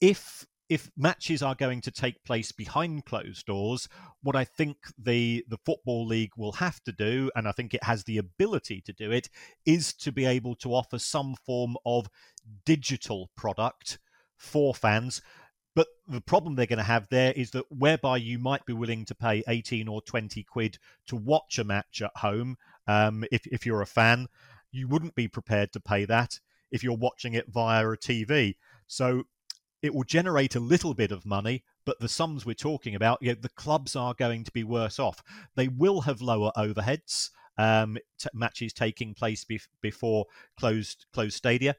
If 0.00 0.46
if 0.70 0.88
matches 0.96 1.42
are 1.42 1.56
going 1.56 1.80
to 1.80 1.90
take 1.90 2.22
place 2.24 2.52
behind 2.52 3.04
closed 3.04 3.44
doors, 3.44 3.88
what 4.22 4.36
I 4.36 4.44
think 4.44 4.76
the 4.96 5.44
the 5.48 5.58
football 5.66 6.06
league 6.06 6.30
will 6.36 6.52
have 6.52 6.82
to 6.84 6.92
do, 6.92 7.30
and 7.34 7.48
I 7.48 7.52
think 7.52 7.74
it 7.74 7.82
has 7.82 8.04
the 8.04 8.18
ability 8.18 8.80
to 8.82 8.92
do 8.92 9.10
it, 9.10 9.28
is 9.66 9.92
to 9.94 10.12
be 10.12 10.24
able 10.24 10.54
to 10.56 10.72
offer 10.72 10.98
some 10.98 11.34
form 11.44 11.76
of 11.84 12.08
digital 12.64 13.30
product 13.36 13.98
for 14.36 14.72
fans. 14.72 15.20
But 15.74 15.88
the 16.06 16.20
problem 16.20 16.54
they're 16.54 16.66
going 16.66 16.78
to 16.78 16.84
have 16.84 17.08
there 17.10 17.32
is 17.32 17.50
that 17.50 17.64
whereby 17.70 18.18
you 18.18 18.38
might 18.38 18.64
be 18.64 18.72
willing 18.72 19.04
to 19.06 19.14
pay 19.14 19.42
18 19.48 19.88
or 19.88 20.02
20 20.02 20.42
quid 20.44 20.78
to 21.06 21.16
watch 21.16 21.58
a 21.58 21.64
match 21.64 22.02
at 22.02 22.16
home, 22.16 22.56
um, 22.86 23.24
if, 23.30 23.46
if 23.46 23.64
you're 23.64 23.82
a 23.82 23.86
fan, 23.86 24.26
you 24.72 24.88
wouldn't 24.88 25.14
be 25.14 25.28
prepared 25.28 25.72
to 25.72 25.80
pay 25.80 26.04
that 26.04 26.40
if 26.70 26.82
you're 26.82 26.96
watching 26.96 27.34
it 27.34 27.46
via 27.48 27.88
a 27.88 27.96
TV. 27.96 28.56
So 28.86 29.24
it 29.82 29.94
will 29.94 30.04
generate 30.04 30.54
a 30.54 30.60
little 30.60 30.94
bit 30.94 31.12
of 31.12 31.26
money, 31.26 31.64
but 31.84 32.00
the 32.00 32.08
sums 32.08 32.44
we're 32.44 32.54
talking 32.54 32.94
about, 32.94 33.18
you 33.22 33.30
know, 33.30 33.38
the 33.40 33.48
clubs 33.50 33.96
are 33.96 34.14
going 34.14 34.44
to 34.44 34.52
be 34.52 34.64
worse 34.64 34.98
off. 34.98 35.22
They 35.54 35.68
will 35.68 36.02
have 36.02 36.20
lower 36.20 36.52
overheads. 36.56 37.30
Um, 37.58 37.98
t- 38.18 38.30
matches 38.32 38.72
taking 38.72 39.12
place 39.12 39.44
be- 39.44 39.60
before 39.82 40.24
closed 40.58 41.04
closed 41.12 41.36
stadia. 41.36 41.76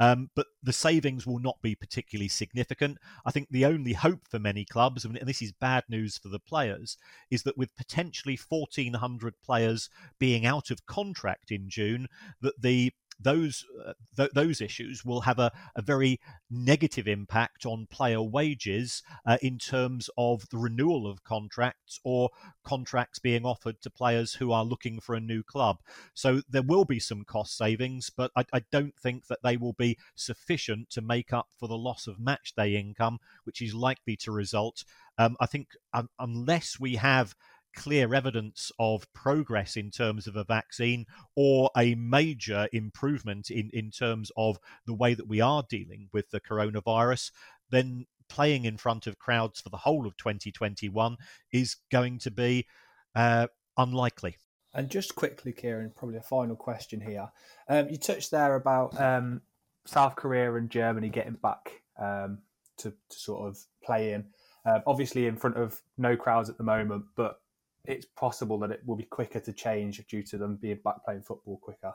Um, 0.00 0.30
but 0.34 0.46
the 0.62 0.72
savings 0.72 1.26
will 1.26 1.38
not 1.38 1.60
be 1.60 1.74
particularly 1.74 2.28
significant. 2.28 2.96
I 3.26 3.30
think 3.30 3.48
the 3.50 3.66
only 3.66 3.92
hope 3.92 4.26
for 4.28 4.38
many 4.38 4.64
clubs, 4.64 5.04
and 5.04 5.16
this 5.22 5.42
is 5.42 5.52
bad 5.52 5.84
news 5.90 6.16
for 6.16 6.28
the 6.28 6.40
players, 6.40 6.96
is 7.30 7.42
that 7.42 7.58
with 7.58 7.76
potentially 7.76 8.38
1,400 8.48 9.34
players 9.44 9.90
being 10.18 10.46
out 10.46 10.70
of 10.70 10.86
contract 10.86 11.50
in 11.50 11.68
June, 11.68 12.08
that 12.40 12.62
the 12.62 12.92
those 13.20 13.64
uh, 13.86 13.92
th- 14.16 14.30
those 14.34 14.60
issues 14.60 15.04
will 15.04 15.22
have 15.22 15.38
a, 15.38 15.52
a, 15.76 15.82
very 15.82 16.20
negative 16.50 17.06
impact 17.06 17.66
on 17.66 17.86
player 17.90 18.22
wages 18.22 19.02
uh, 19.26 19.36
in 19.42 19.58
terms 19.58 20.08
of 20.16 20.48
the 20.50 20.58
renewal 20.58 21.10
of 21.10 21.24
contracts 21.24 21.98
or 22.04 22.30
contracts 22.64 23.18
being 23.18 23.44
offered 23.44 23.80
to 23.82 23.90
players 23.90 24.34
who 24.34 24.52
are 24.52 24.64
looking 24.64 25.00
for 25.00 25.14
a 25.14 25.20
new 25.20 25.42
club. 25.42 25.78
So 26.14 26.42
there 26.48 26.62
will 26.62 26.84
be 26.84 27.00
some 27.00 27.24
cost 27.24 27.56
savings, 27.56 28.10
but 28.10 28.30
I, 28.36 28.44
I 28.52 28.62
don't 28.70 28.96
think 28.98 29.26
that 29.26 29.40
they 29.42 29.56
will 29.56 29.74
be 29.74 29.98
sufficient 30.14 30.90
to 30.90 31.02
make 31.02 31.32
up 31.32 31.48
for 31.58 31.68
the 31.68 31.78
loss 31.78 32.06
of 32.06 32.20
match 32.20 32.54
day 32.56 32.76
income, 32.76 33.18
which 33.44 33.62
is 33.62 33.74
likely 33.74 34.16
to 34.18 34.32
result. 34.32 34.84
Um, 35.18 35.36
I 35.40 35.46
think 35.46 35.68
um, 35.92 36.08
unless 36.18 36.80
we 36.80 36.96
have 36.96 37.34
clear 37.74 38.14
evidence 38.14 38.72
of 38.78 39.10
progress 39.12 39.76
in 39.76 39.90
terms 39.90 40.26
of 40.26 40.36
a 40.36 40.44
vaccine 40.44 41.06
or 41.36 41.70
a 41.76 41.94
major 41.94 42.68
improvement 42.72 43.50
in, 43.50 43.70
in 43.72 43.90
terms 43.90 44.30
of 44.36 44.58
the 44.86 44.94
way 44.94 45.14
that 45.14 45.28
we 45.28 45.40
are 45.40 45.64
dealing 45.68 46.08
with 46.12 46.30
the 46.30 46.40
coronavirus, 46.40 47.30
then 47.70 48.06
playing 48.28 48.64
in 48.64 48.76
front 48.76 49.06
of 49.06 49.18
crowds 49.18 49.60
for 49.60 49.68
the 49.68 49.76
whole 49.76 50.06
of 50.06 50.16
2021 50.16 51.16
is 51.52 51.76
going 51.90 52.18
to 52.18 52.30
be 52.30 52.66
uh, 53.14 53.46
unlikely. 53.76 54.36
And 54.72 54.88
just 54.88 55.16
quickly, 55.16 55.52
Kieran, 55.52 55.92
probably 55.94 56.16
a 56.16 56.22
final 56.22 56.54
question 56.54 57.00
here. 57.00 57.30
Um, 57.68 57.88
you 57.88 57.96
touched 57.96 58.30
there 58.30 58.54
about 58.54 58.98
um, 59.00 59.42
South 59.84 60.14
Korea 60.14 60.54
and 60.54 60.70
Germany 60.70 61.08
getting 61.08 61.34
back 61.34 61.82
um, 61.98 62.38
to, 62.78 62.90
to, 62.90 63.18
sort 63.18 63.48
of 63.48 63.58
play 63.82 64.12
in. 64.12 64.26
Uh, 64.64 64.78
obviously, 64.86 65.26
in 65.26 65.36
front 65.36 65.56
of 65.56 65.80
no 65.98 66.16
crowds 66.16 66.48
at 66.48 66.56
the 66.56 66.62
moment, 66.62 67.04
but 67.16 67.40
it's 67.86 68.06
possible 68.16 68.58
that 68.58 68.70
it 68.70 68.82
will 68.86 68.96
be 68.96 69.04
quicker 69.04 69.40
to 69.40 69.52
change 69.52 70.04
due 70.08 70.22
to 70.24 70.38
them 70.38 70.56
being 70.56 70.78
back 70.84 71.04
playing 71.04 71.22
football 71.22 71.58
quicker. 71.62 71.94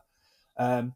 Um, 0.57 0.93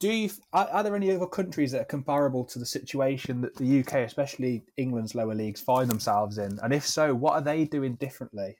do 0.00 0.12
you 0.12 0.30
are, 0.52 0.68
are, 0.70 0.82
there 0.82 0.94
any 0.94 1.10
other 1.10 1.26
countries 1.26 1.72
that 1.72 1.80
are 1.80 1.86
comparable 1.86 2.44
to 2.44 2.58
the 2.58 2.66
situation 2.66 3.40
that 3.40 3.56
the 3.56 3.80
UK, 3.80 3.94
especially 3.94 4.62
England's 4.76 5.14
lower 5.14 5.34
leagues, 5.34 5.60
find 5.60 5.90
themselves 5.90 6.38
in? 6.38 6.58
And 6.62 6.72
if 6.72 6.86
so, 6.86 7.14
what 7.14 7.32
are 7.32 7.40
they 7.40 7.64
doing 7.64 7.96
differently? 7.96 8.56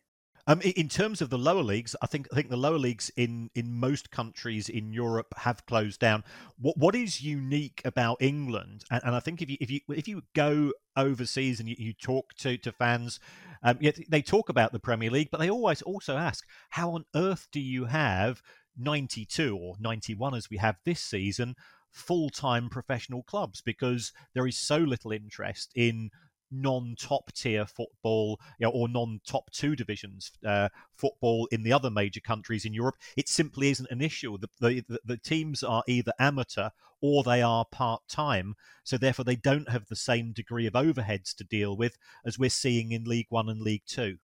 Um, 0.48 0.62
in 0.62 0.88
terms 0.88 1.20
of 1.20 1.28
the 1.28 1.36
lower 1.36 1.62
leagues, 1.62 1.94
I 2.00 2.06
think 2.06 2.26
I 2.32 2.34
think 2.34 2.48
the 2.48 2.56
lower 2.56 2.78
leagues 2.78 3.10
in, 3.16 3.50
in 3.54 3.74
most 3.74 4.10
countries 4.10 4.70
in 4.70 4.94
Europe 4.94 5.34
have 5.36 5.66
closed 5.66 6.00
down. 6.00 6.24
What 6.58 6.78
what 6.78 6.94
is 6.94 7.20
unique 7.20 7.82
about 7.84 8.16
England, 8.20 8.84
and, 8.90 9.02
and 9.04 9.14
I 9.14 9.20
think 9.20 9.42
if 9.42 9.50
you 9.50 9.58
if 9.60 9.70
you 9.70 9.80
if 9.90 10.08
you 10.08 10.22
go 10.34 10.72
overseas 10.96 11.60
and 11.60 11.68
you, 11.68 11.76
you 11.78 11.92
talk 11.92 12.32
to 12.38 12.56
to 12.56 12.72
fans, 12.72 13.20
um, 13.62 13.78
they 14.08 14.22
talk 14.22 14.48
about 14.48 14.72
the 14.72 14.78
Premier 14.78 15.10
League, 15.10 15.28
but 15.30 15.40
they 15.40 15.50
always 15.50 15.82
also 15.82 16.16
ask, 16.16 16.46
how 16.70 16.92
on 16.92 17.04
earth 17.14 17.48
do 17.52 17.60
you 17.60 17.86
have 17.86 18.42
92 18.76 19.56
or 19.56 19.76
91 19.80 20.34
as 20.34 20.50
we 20.50 20.56
have 20.58 20.76
this 20.84 21.00
season 21.00 21.54
full 21.90 22.30
time 22.30 22.68
professional 22.68 23.22
clubs? 23.22 23.60
Because 23.60 24.12
there 24.34 24.46
is 24.46 24.56
so 24.58 24.78
little 24.78 25.12
interest 25.12 25.72
in 25.74 26.10
non-top 26.50 27.32
tier 27.32 27.66
football 27.66 28.40
you 28.58 28.66
know, 28.66 28.72
or 28.72 28.88
non-top 28.88 29.50
two 29.50 29.76
divisions 29.76 30.32
uh, 30.44 30.68
football 30.94 31.48
in 31.50 31.62
the 31.62 31.72
other 31.72 31.90
major 31.90 32.20
countries 32.20 32.64
in 32.64 32.74
Europe. 32.74 32.96
It 33.16 33.28
simply 33.28 33.70
isn't 33.70 33.90
an 33.90 34.00
issue. 34.00 34.38
The, 34.38 34.48
the, 34.88 34.98
the 35.04 35.16
teams 35.16 35.62
are 35.62 35.82
either 35.86 36.12
amateur 36.18 36.70
or 37.00 37.22
they 37.22 37.42
are 37.42 37.64
part-time, 37.64 38.54
so 38.82 38.98
therefore 38.98 39.24
they 39.24 39.36
don't 39.36 39.68
have 39.68 39.86
the 39.86 39.96
same 39.96 40.32
degree 40.32 40.66
of 40.66 40.72
overheads 40.74 41.34
to 41.36 41.44
deal 41.44 41.76
with 41.76 41.96
as 42.24 42.38
we're 42.38 42.50
seeing 42.50 42.92
in 42.92 43.04
League 43.04 43.28
One 43.28 43.48
and 43.48 43.60
League 43.60 43.84
Two. 43.86 44.18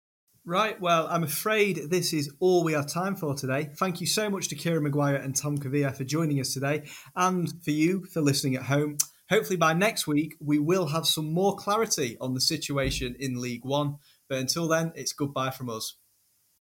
Right, 0.47 0.79
well, 0.79 1.07
I'm 1.09 1.23
afraid 1.23 1.89
this 1.89 2.13
is 2.13 2.31
all 2.39 2.65
we 2.65 2.75
have 2.75 2.87
time 2.87 3.17
for 3.17 3.35
today. 3.35 3.71
Thank 3.77 4.03
you 4.03 4.07
so 4.07 4.29
much 4.29 4.49
to 4.49 4.55
Kieran 4.55 4.83
Maguire 4.83 5.17
and 5.17 5.35
Tom 5.35 5.57
Kavia 5.57 5.95
for 5.95 6.05
joining 6.05 6.39
us 6.39 6.53
today, 6.53 6.83
and 7.17 7.51
for 7.65 7.71
you 7.71 8.05
for 8.13 8.21
listening 8.21 8.57
at 8.57 8.65
home 8.65 8.99
hopefully 9.31 9.57
by 9.57 9.73
next 9.73 10.07
week, 10.07 10.37
we 10.41 10.59
will 10.59 10.87
have 10.87 11.07
some 11.07 11.33
more 11.33 11.57
clarity 11.57 12.17
on 12.21 12.35
the 12.35 12.41
situation 12.41 13.17
in 13.19 13.41
League 13.41 13.65
One. 13.65 13.97
But 14.29 14.39
until 14.39 14.69
then, 14.69 14.93
it's 14.95 15.13
goodbye 15.13 15.51
from 15.51 15.71
us. 15.71 15.97